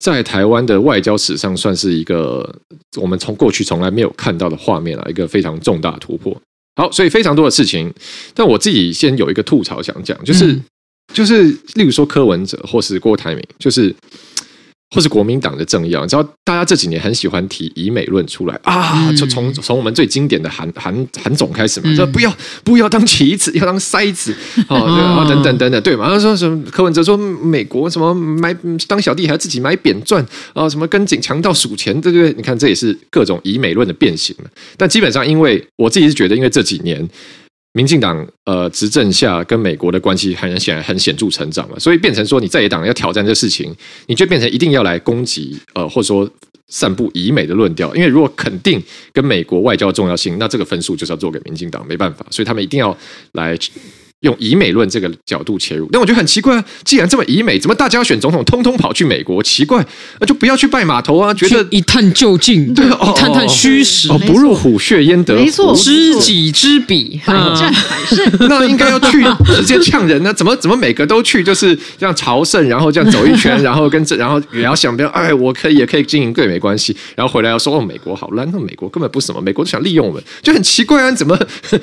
[0.01, 2.53] 在台湾的外交史上算是一个
[3.01, 6.37] 我们从过去从来没有看到的画面啊，一个非常重大突破。
[6.75, 7.93] 好，所以非常多的事情，
[8.35, 10.65] 但我自己先有一个吐槽想讲，就是、嗯、
[11.13, 13.95] 就是例如说柯文哲或是郭台铭，就是。
[14.91, 24.35] 或是国民党的政要，你知道，大家这几年很喜欢提以美论出来啊，就从从我们最经典的韩韩韩总开始嘛，说不要不要当棋子，要当筛子
[24.69, 26.09] 哦，啊等等等等，对嘛？
[26.09, 26.63] 他说什么？
[26.71, 28.55] 柯文哲说美国什么买
[28.87, 30.69] 当小弟还要自己买扁钻啊？
[30.69, 32.33] 什么跟警强盗数钱，对不对？
[32.35, 34.35] 你看这也是各种以美论的变形。
[34.77, 37.09] 但基本上，因为我自己是觉得，因为这几年。
[37.75, 43.75] 民进党呃执政下跟美国的关系很显然很显著成长了，所以变成说你在野党要挑战这事情，
[44.07, 46.29] 你就变成一定要来攻击呃或者说
[46.69, 48.83] 散布以美的论调，因为如果肯定
[49.13, 52.97] 跟美国外交重要性，那这个分数就是要做给民进党，没办法，所以他们一定要
[53.33, 53.55] 来。
[54.25, 56.65] 用以美论这个角度切入，但我觉得很奇怪啊！
[56.83, 59.43] 既然这么以美，怎么大家要选总统，通通跑去美国？
[59.43, 59.85] 奇怪，
[60.19, 61.33] 那就不要去拜码头啊！
[61.35, 68.25] 觉得一探究竟，对，哦、 一探探虚实，哦，不入虎穴焉得，没错，知己知彼，百战百胜。
[68.49, 69.23] 那应该要去
[69.57, 70.33] 直接呛人呢？
[70.33, 81.11] 怎么怎么每个都去，就是这样朝圣，然后这样走一圈， 然后跟这，然后也要想，不要哎，我可以也可以经营对美关系，然后回来要说哦，美国好烂，那美国根本不是什么，美国想利用我们，就很奇怪啊！
[81.13, 81.39] 怎么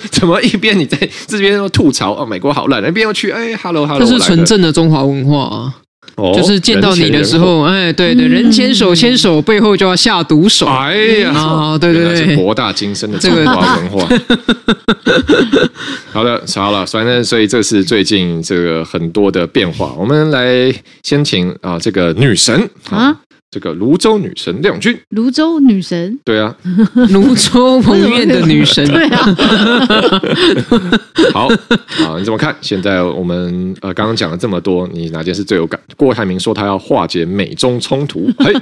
[0.09, 5.75] 怎么一边你在这边吐槽哦，美国好烂，那边去哎哈喽哈喽，这是纯正的中华文化啊！
[6.15, 10.65] 哦、就是见到你的时候，哎，对对，人牵手牵手，背后就要下毒手。
[10.65, 14.07] 哎呀，哦，对对对，是博大精深的中华文化。
[16.13, 19.93] 好的，好了，反正所以这是最近这个很多的变化。
[19.97, 23.13] 我们来先请啊，这个女神啊。
[23.51, 26.55] 这个泸州女神亮君，泸州女神，对啊，
[27.11, 29.35] 泸州彭院的女神， 对啊，
[31.35, 31.47] 好
[32.07, 32.55] 啊，你怎么看？
[32.61, 35.77] 现在我们呃刚刚讲了这么多，你哪件事最有感？
[35.97, 38.53] 郭台铭说他要化解美中冲突，嘿，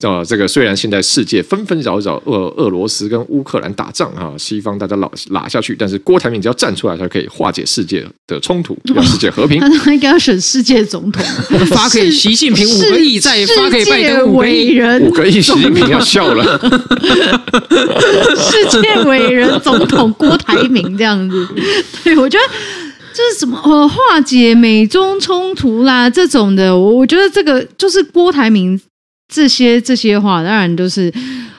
[0.00, 9.58] 啊，这个虽然现在世界纷纷扰扰，俄俄罗斯跟乌克兰打仗啊，西方大家老拉下去，但是郭台铭只要站出来，他可以化解世界的冲突，让世界和平。
[9.64, 11.24] 那他应该要选世界总统，
[11.72, 16.58] 发给习近平五个亿，再发给拜登五个伟人，五个亿，习近平要笑了。
[18.36, 21.48] 世界伟人总统郭台铭这样子，
[22.04, 22.44] 对，我觉得
[23.12, 28.78] 就是什么呃化解美中冲突啦这种的，我我觉得这个就是郭台铭
[29.28, 31.12] 这些这些话，当然都是。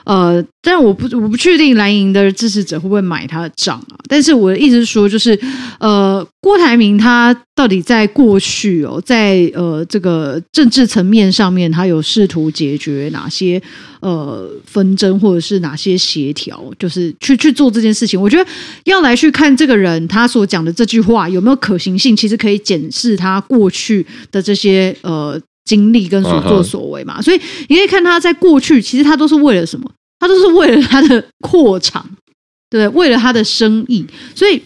[0.04, 4.00] 呃，但我不我不确定蓝营的支持者会不会买他的账啊。
[4.08, 5.38] 但是我的意思是说，就是
[5.80, 13.60] 呃，郭台铭他到底在过去哦，在呃这个政治层面上面，他有试图解决哪些
[14.00, 18.18] 呃纷争，或者是哪些协调，就是去去做这件事情。
[18.18, 18.50] 我觉得
[18.84, 25.38] 要来去看这个人他所讲的这句话有没有可行性，其实可以检视他过去的这些呃
[25.68, 27.20] 经历跟所作所为嘛。
[27.20, 27.38] 所以
[27.68, 29.90] 你可以看他在过去，其实他都是为了什么？
[30.18, 32.04] 他都是为了他的扩场，
[32.70, 34.04] 对，为了他的生意，
[34.34, 34.60] 所以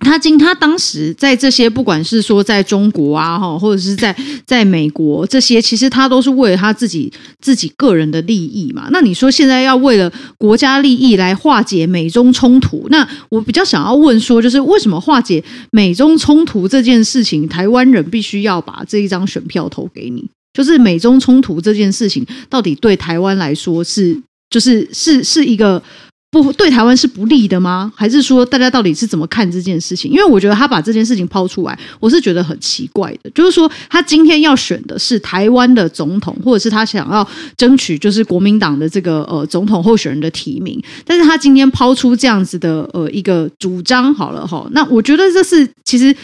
[0.00, 8.88] 他今他当时在这些，不管是说在中国啊，哈，或者是在在美国这些，其实他都是为了他自己自己个人的利益嘛。
[8.90, 20.28] 那你说现在要为了国家利益来化解美中冲突，那我比较想要问说，就是为什么化解美中冲突这件事情，台湾人必须要把这一张选票投给你？
[20.52, 24.20] 就是美中冲突这件事情，到底对台湾来说是？
[24.48, 25.82] 就是是是一个
[26.30, 27.90] 不对台湾是不利的吗？
[27.96, 30.10] 还是说大家到底是怎么看这件事情？
[30.10, 33.30] 因为我觉得他把这件事情抛出来，我是觉得很奇怪的。
[33.30, 46.14] 就是说他今天要选的是台湾的总统，或者是他想要争取就是国民党的这个呃总统候选人的提名，但是他今天抛出这样子的呃一个主张，好了哈，那我觉得这是其实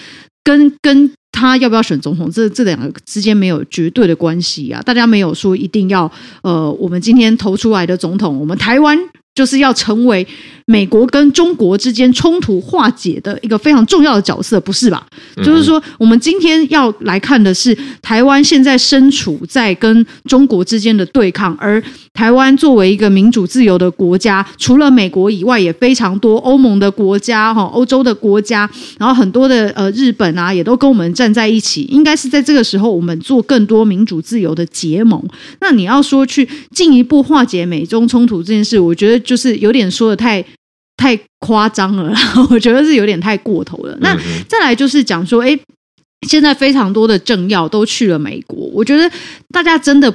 [0.44, 1.10] 跟跟。
[1.34, 2.30] 他要不要选总统？
[2.30, 4.82] 这这两个之间没有绝对的关系啊！
[4.82, 6.08] 大家没有说一定要
[6.42, 8.96] 呃，我们今天投出来的总统，我们台湾
[9.34, 10.26] 就是要成为。
[10.66, 15.04] 美国跟中国之间冲突化解的一个非常重要的角色，不是吧？
[15.42, 21.82] 就是说，我们今天要来看的是台湾现在身处在跟中国之间的对抗，而
[22.14, 31.82] 台湾作为一个民主自由的国家，除了美国以外，也非常多欧盟的国家、哈欧洲的国家，然后很多的呃日本啊，也都跟我们站在一起。
[31.90, 35.20] 应该是在这个时候，我们做更多民主自由的结盟。
[35.60, 40.44] 那你要说去进一步化解美中冲突这件事，我觉得就是有点说的太。
[40.94, 42.14] 太夸张了，
[42.50, 43.96] 我觉得是有点太过头了。
[44.00, 44.16] 那
[44.46, 45.58] 再来就是讲说，哎，
[46.28, 49.10] 现在非常多的政要都去了美国，我觉得
[49.52, 50.14] 大家真的。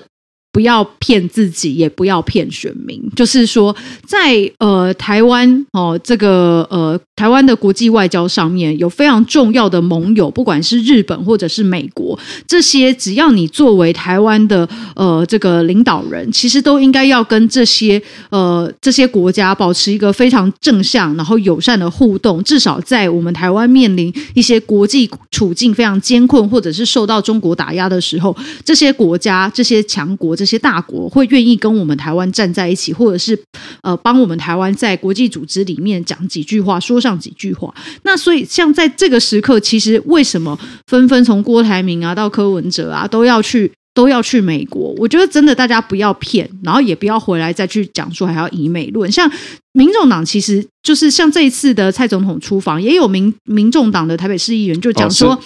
[0.57, 2.99] 不要骗自己，也不要骗选民。
[3.15, 3.75] 就是说
[4.07, 18.01] 在，呃台湾哦，这个呃台湾的国际外交上面有非常重要的盟友，不管是日本或者是美国，这些只要你作为台湾的呃这个领导人，其实都应该要跟这些
[18.31, 22.43] 呃这些国家保持一个非常正向，然后友善的互动。
[22.43, 28.35] 至少在我们台湾面临一些国际处境非常艰困，或者是受到中国打压的时候，
[28.65, 33.37] 这些国家、这些强国、这些大国会愿意跟我们台湾站在一起，或者是
[33.81, 37.73] 呃帮我们台湾在国际组织里面讲几句话，说上几句话。
[38.03, 44.95] 那所以像在这个时刻，其实为什么纷纷从郭台铭啊到柯文哲啊都要去都要去美国？
[44.97, 49.11] 我觉得真的大家不要骗，然后也不要回来再去讲说还要以美论。
[49.11, 49.29] 像
[49.73, 55.37] 民众党其实就是像这一次的蔡总统出访，也有民民众党的台北市议员就讲说。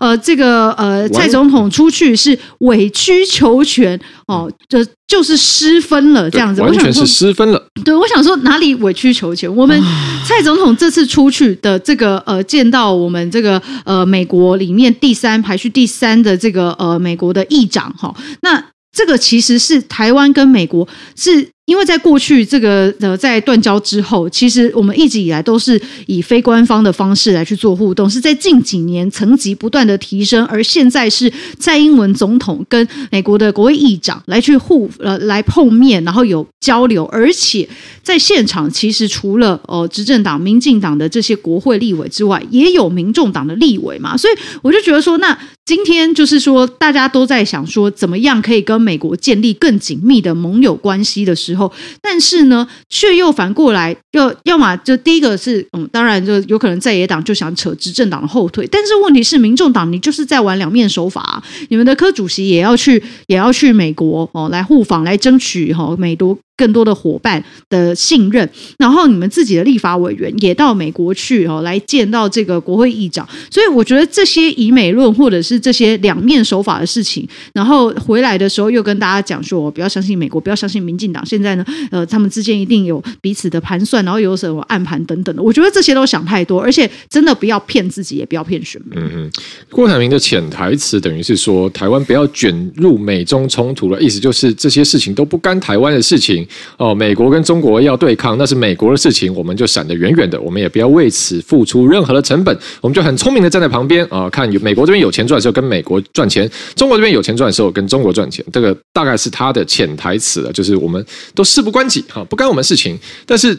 [0.00, 3.96] 呃，这个呃，蔡总统出去是委曲求全
[4.26, 7.62] 哦，就就是失分了这样子，完全是失分了。
[7.84, 9.54] 对，我想说哪里委曲求全？
[9.54, 9.80] 我们
[10.26, 18.64] 蔡总统这次出去的这个呃，见到我们这个呃美国里面第三排序第三的这个呃美国的议长哈，那
[18.96, 21.48] 这个其实是台湾跟美国是。
[21.70, 37.68] 因为在过去这个呃，在断交之后，其实我们一直以来都是以非官方的方式来去做互动，是在近几年层级不断的提升，而现在是蔡英文总统跟美国的国会议长来去互呃 来碰面，然后有交流，而且
[38.02, 51.59] 在现场其实除了呃执政党民进党的这些国会立委之外，也有民众党的立委嘛，所以我就觉得说，那今天就是说大家都在想说，怎么样可以跟美国建立更紧密的盟友关系的时候。
[51.60, 66.36] 后，但是呢，却又反过来要要么就第一个是嗯，当然就有可能在野党就想扯执政党的后腿，但是问题是民众党你就是在玩两面手法，你们的科主席也要去也要去美国哦来互访来争取哈美国。
[66.56, 68.46] 更多的伙伴的信任，
[68.76, 73.26] 然后你们自己的立法委员也到美国去哦，来见到这个国会议长。
[73.50, 81.24] 所以我觉得这些以美论或者是这些两面手法的事情，然后回来的时候又跟大家讲说，不要相信美国，不要相信民进党。
[81.24, 85.42] 现现在呢，呃，他们之间一定有彼此的盘算，然后有什么暗盘等等的。
[85.42, 89.02] 我觉得这些都想太多，而且真的不要骗自己，也不要骗选民。
[89.02, 89.30] 嗯嗯，
[89.70, 96.46] 郭台铭的潜台词等于是说，台湾不要卷入美中冲突了，意思就是这些事情都不干台湾的事情。
[96.76, 113.58] 哦，美国跟中国要对抗，那是美国的事情，我们就闪得远远的，我们也不要为此付出任何的成本，我们就很聪明的站在旁边啊，看有美国这边有钱赚的时候跟美国赚钱，中国这边有钱赚的时候跟中国赚钱，这个大概是他的潜台词了，就是我们都事不关己哈，不干我们事情，但是。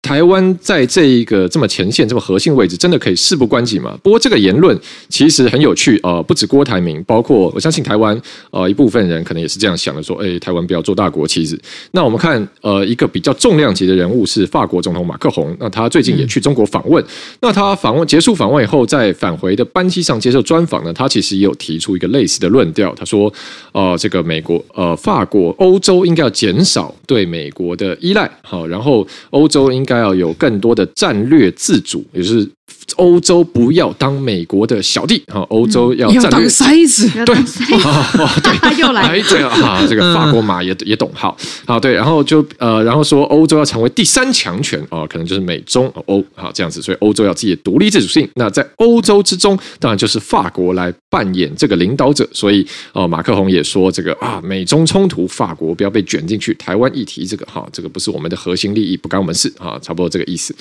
[0.00, 3.98] 台湾在这一个这么前线、这么核心位置，真的可以事不关己吗？
[4.02, 4.78] 不过这个言论
[5.08, 8.18] 其实很有趣，呃，不止郭台铭，包括我相信台湾
[8.50, 11.60] 呃一部分人可能也是这样想的，说，哎，台湾不要做大国棋子。
[11.90, 17.04] 那我们看，呃，一个比较重量级的人物是法国总统马克宏，那他最近也去中国访问。
[17.40, 23.30] 那他访问结束访问以后，在返回的班机上接受专访呢，他其实也有提出一个类似的论调，他说，
[23.72, 32.57] 呃，这个美国、呃，法国、欧洲应该要减少对美国的依赖，好，然后欧洲应该要有更多的战略自主，也就是。
[32.96, 37.34] 欧洲不要当美国的小弟哈，欧洲要战略当塞子，对，
[38.42, 48.28] 对，他 又来，这个 哈，这个法国马也也懂好，好对，然后就呃，然后说欧洲要成为第三强权啊，可能就是美中欧好这样子，所以欧洲要自己的独立自主性。
[48.34, 52.28] 那在欧洲之中，当然就是法国来扮演这个领导者。
[52.32, 60.54] 所以哦，马克宏也说这个啊，美中冲突，法国不要被卷进去，台湾议题这个哈，这个不是我们的核心利益，不干我们事啊，差不多这个意思。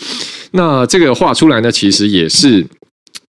[0.51, 2.07] 那这个话出来呢，其实实。
[2.09, 2.65] 也是，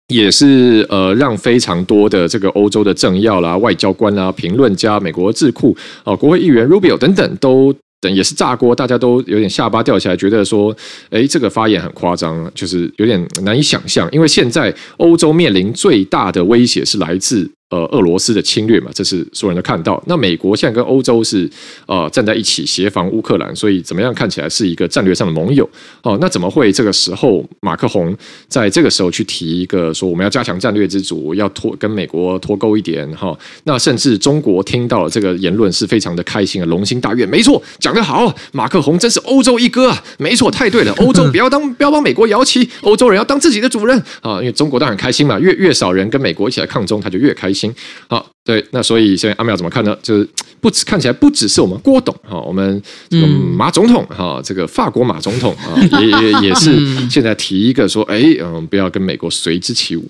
[0.08, 10.76] 也是呃，让非常多的这个欧洲的政要啦、外交官啦、评论家、美国智库啊、国会议员 Rubio 等等，都等也是炸锅，大家都有点下巴掉下来，觉得说，
[11.10, 17.50] 哎，这个发言很夸张，就是有点难以想象，因为现在欧洲面临最大的威胁是来自。
[17.74, 20.00] 呃，俄罗斯的侵略嘛，这是所有人都看到。
[20.06, 21.50] 那美国现在跟欧洲是
[21.88, 25.68] 呃站在一起协防乌克兰，所以怎么样看起来是一个战略上的盟友
[26.04, 26.16] 哦？
[26.22, 28.16] 那怎么会这个时候马克宏
[28.48, 33.40] 在这个时候去提一个说我们要加强战略之主，要脱跟美国脱钩一点哈、哦？
[33.64, 37.26] 那甚至中国听到了这个言论是非常的开心啊，龙心大悦。
[37.26, 40.04] 没错，讲得好，马克宏真是欧洲一哥啊！
[40.20, 44.38] 没错，太对了， 欧洲不要当不要帮美国摇旗，欧洲人要当自己的主人啊！
[44.40, 47.63] 因为中国当然开心嘛，越越少人跟美国一起来抗中，他就越开心。
[48.08, 49.96] 好，对，那所以现在阿妙怎么看呢？
[50.02, 50.28] 就是
[50.60, 60.10] 不止看起来不只是我们郭董哈，我们这个马总统哈，这个法国马总统啊， 也也也是现在提一个说，哎，嗯，不要跟美国随之起舞。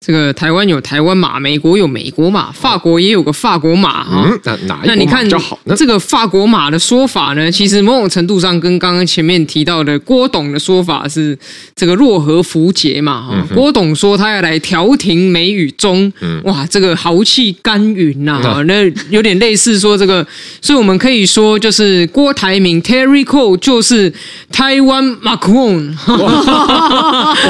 [0.00, 4.40] 这个台湾有台湾马，美国有美国马，法国也有个法国马哈、嗯。
[4.84, 5.74] 那哪一个比较好呢？
[5.76, 11.36] 这个法国马的说法呢，其实某种程度上跟刚刚前面提到的郭董的说法是
[11.74, 13.34] 这个若合符节嘛哈。
[13.34, 20.24] 嗯、郭董说他要来调停美与中，嗯、哇，这个豪气干云呐、啊， 那有点类似说这个，
[20.62, 24.14] 所以我们可以说就是郭台铭 Terry Cole 就是
[24.52, 25.92] 台湾 Macron，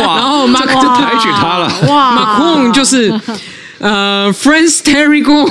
[0.00, 2.37] 然后马克就抬举他了，哇。
[2.72, 3.12] 就是
[3.78, 5.44] 呃，France Terry Go。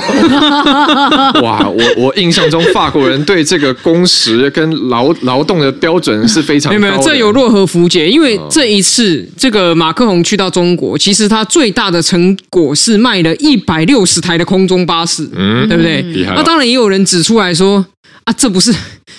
[1.40, 6.70] 哇，我我印象中法国人对这个工时跟劳劳动的标准是非常。
[6.70, 16.04] 没有没有，这有若合符节，因为这一次这个马克宏去到中国，其实他最大的成果是卖了一百六十台的空中巴士，嗯，对不对？
[16.36, 17.82] 那当然也有人指出来说
[18.28, 18.74] 啊，这不是。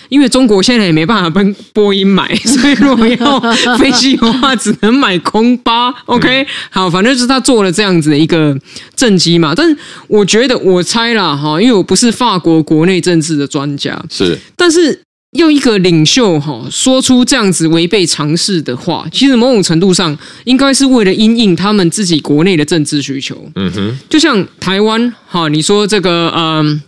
[0.10, 3.40] 因为中国现在也没办法跟波音买， 所以如果要
[3.78, 5.92] 飞机的话，只能买空巴。
[6.06, 8.58] OK，好，反正就是他做了这样子的一个
[8.96, 9.54] 政绩嘛。
[9.56, 15.00] 但是我觉得，我猜啦哈，因为我不是法国国内政治的专家，是，但是
[15.38, 23.36] 用一个领袖哈说出这样子违背常识的话，其实某种程度上应该是为了因应他们自己国内的政治需求。
[23.56, 26.82] 嗯哼，就像台湾哈，你说这个嗯。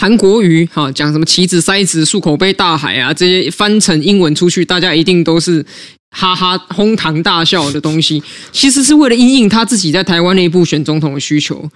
[0.00, 5.62] 韩国语哈讲什么棋子、塞子、漱口杯、大海啊，这些翻成英文出去，大家一定都是
[6.10, 11.68] 哈哈哄堂大笑的东西，其实是为了应应他自己在台湾内部选总统的需求。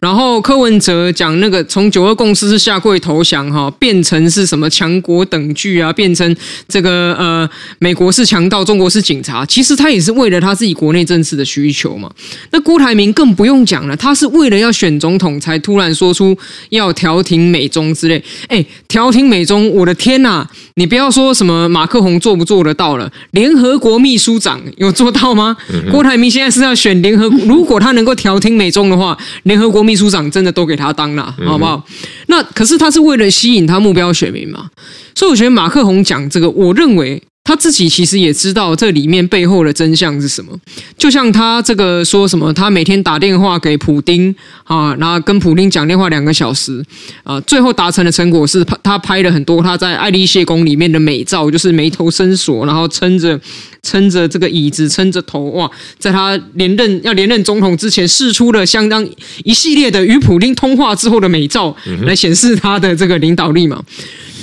[0.00, 6.34] 然后柯文哲讲那个从九二共识是下跪投降哈，变成是什么强国等距啊，变成
[6.66, 9.46] 这个呃美国是强盗，中国是警察。
[9.46, 12.10] 其实他也是为了他自己国内政治的需求嘛。
[12.50, 16.36] 那郭台铭更不用讲了，他是为了要选总统才突然说出
[16.70, 18.20] 要调停美中之类。
[18.48, 20.48] 哎，调停美中，我的天呐！
[20.74, 25.56] 你不要说什么马克宏做不做得到了，联合国秘书长有做到吗？
[25.72, 31.84] 嗯、郭台铭现在是要选联合国，如果他能够调停美中的话，联合国秘书长真的都给他当了，好不好？
[31.88, 31.94] 嗯、
[32.28, 34.70] 那可是他是为了吸引他目标选民嘛，
[35.16, 37.20] 所以我觉得马克宏讲这个，我认为。
[37.44, 40.56] 他自己其实也知道这里面背后的真相是什么，
[40.96, 44.32] 就像他这个说什么，他每天打电话给普丁
[44.62, 46.82] 啊，然后跟普丁讲电话两个小时
[47.24, 53.38] 啊，最后达成的成果是他拍了很多他在爱丽舍宫里面的美照，就是眉头深锁，然后撑着
[53.82, 55.68] 撑着这个椅子，撑着头哇，
[55.98, 59.04] 在他连任要连任总统之前，释出了相当
[59.42, 63.82] 一系列的与普丁通话之后的美照，来显示他的这个领导力嘛。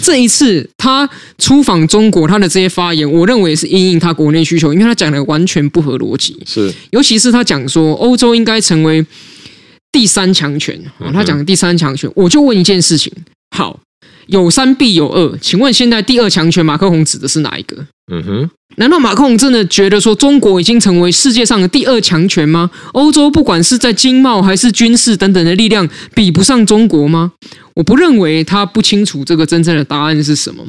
[0.01, 6.37] 这一次他出访中国，他的这些发言，我认为是因应他国内需求，因为他讲的完全不合逻辑。
[6.45, 9.05] 是，尤其是他讲说欧洲应该成为
[9.91, 10.79] 第三强权，
[11.13, 13.11] 他讲的第三强权，我就问一件事情：
[13.55, 13.79] 好，
[14.31, 17.85] 有三必有二，请问现在第二强权马克宏指的是哪一个？
[18.11, 22.69] 嗯哼，难道马克宏真的觉得说中国已经成为世界上的第二强权吗？
[22.93, 27.31] 欧洲不管是在经贸还是军事等等的力量，比不上中国吗？
[27.75, 30.65] 我不认为他不清楚这个真正的答案是什么。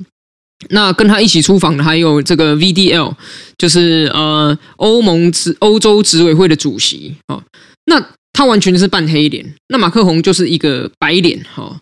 [0.69, 3.15] 那跟他一起出访的还有这个 VDL，
[3.57, 7.43] 就是呃欧盟执欧洲执委会的主席啊。
[7.87, 8.03] 那
[8.33, 11.81] 他完全是扮黑脸，那马克宏就是一个白脸哈。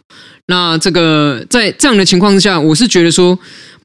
[0.48, 3.38] 那这个在这样的情况之下，我是觉得说。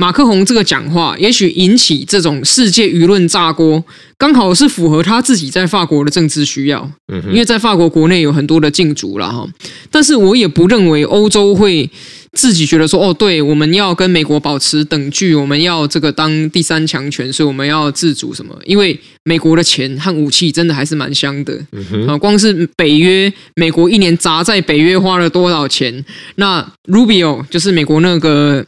[0.04, 3.82] 马克宏这个讲话，也许引起这种世界舆论炸锅，
[4.18, 6.92] 刚好是符合他自己在法国的政治需要。
[7.08, 9.48] 嗯，因为在法国国内有很多的禁足了哈。
[9.90, 11.90] 但是我也不认为欧洲会
[12.34, 18.54] 自己觉得说，哦，对，我们要跟美国保持等距，我们要这个当第三强权，所以我们要自主什么？
[18.66, 21.58] 因为美国的钱和武器真的还是蛮香的。
[21.72, 26.04] 嗯哼，啊，光是北约，美国一年砸在北约花了多少钱？
[26.36, 28.66] 那 Rubio 就是美国那个。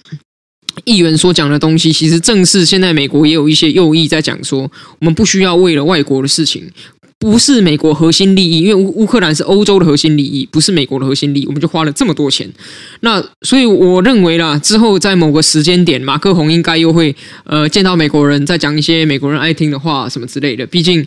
[0.84, 4.70] 议员所讲的东西，其实正是现在美国也有一些右翼在讲说，
[5.00, 6.70] 我们不需要为了外国的事情，
[7.18, 12.52] 不是美国核心利益，因为乌乌克兰是欧洲的核心利益，不是美国的核心利益，我们就花了这么多钱。
[13.00, 17.16] 那所以我认为啦，之后在某个时间点，马克宏应该又会
[17.46, 20.66] 呃见到美国人，再讲一些美国人爱听的话什么之类的。
[20.66, 21.06] 毕竟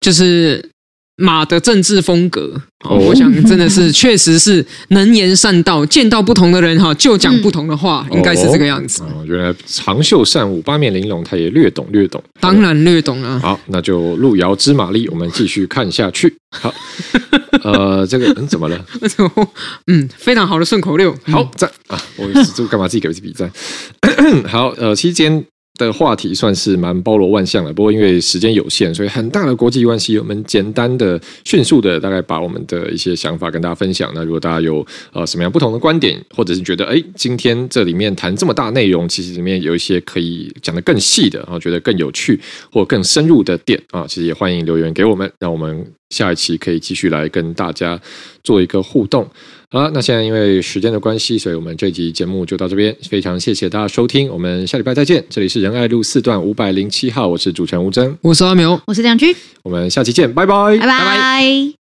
[0.00, 0.70] 就是。
[1.18, 2.54] 马的政治风格，
[2.84, 9.02] 哦，我想真的是 确实是能言善道，见到不同的人哈就讲不同的话，应该是这个样子。
[9.02, 13.38] 哦，原来长袖善舞，八面玲珑，他也略懂略懂，当然略懂啊。
[13.42, 16.32] 好，那就路遥知马力，我们继续看下去。
[16.50, 16.72] 好，
[17.64, 18.86] 呃，这个嗯怎么了？
[19.88, 22.00] 嗯，非常好的顺口溜，好赞啊！
[22.16, 23.50] 我这干嘛自己给自己比赞？
[24.46, 25.44] 好，呃，期间。
[25.86, 34.10] 的话题算是蛮包罗万象的，不过因为时间有限，所以很大的国际关系，我们简单的、迅速的，大概把我们的一些想法跟大家分享。
[34.14, 42.40] 那如果大家有呃什么样不同的观点，或者是觉得哎，今天这里面谈这么大内容，其实里面有一些可以讲得更细的，然后觉得更有趣
[42.72, 48.00] 或更深入的点啊，其实也欢迎留言给我们，让我们下一期可以继续来跟大家
[48.42, 49.28] 做一个互动。
[49.70, 52.96] 好了，那现在因为时间的关系，所以我们这集节目就到这边。
[53.06, 55.22] 非常谢谢大家收听，我们下礼拜再见。
[55.28, 61.77] 这里是仁爱路四段五百零七号，我是主持人吴峥，我是阿苗，我是梁军，我们下期见，拜拜，拜拜。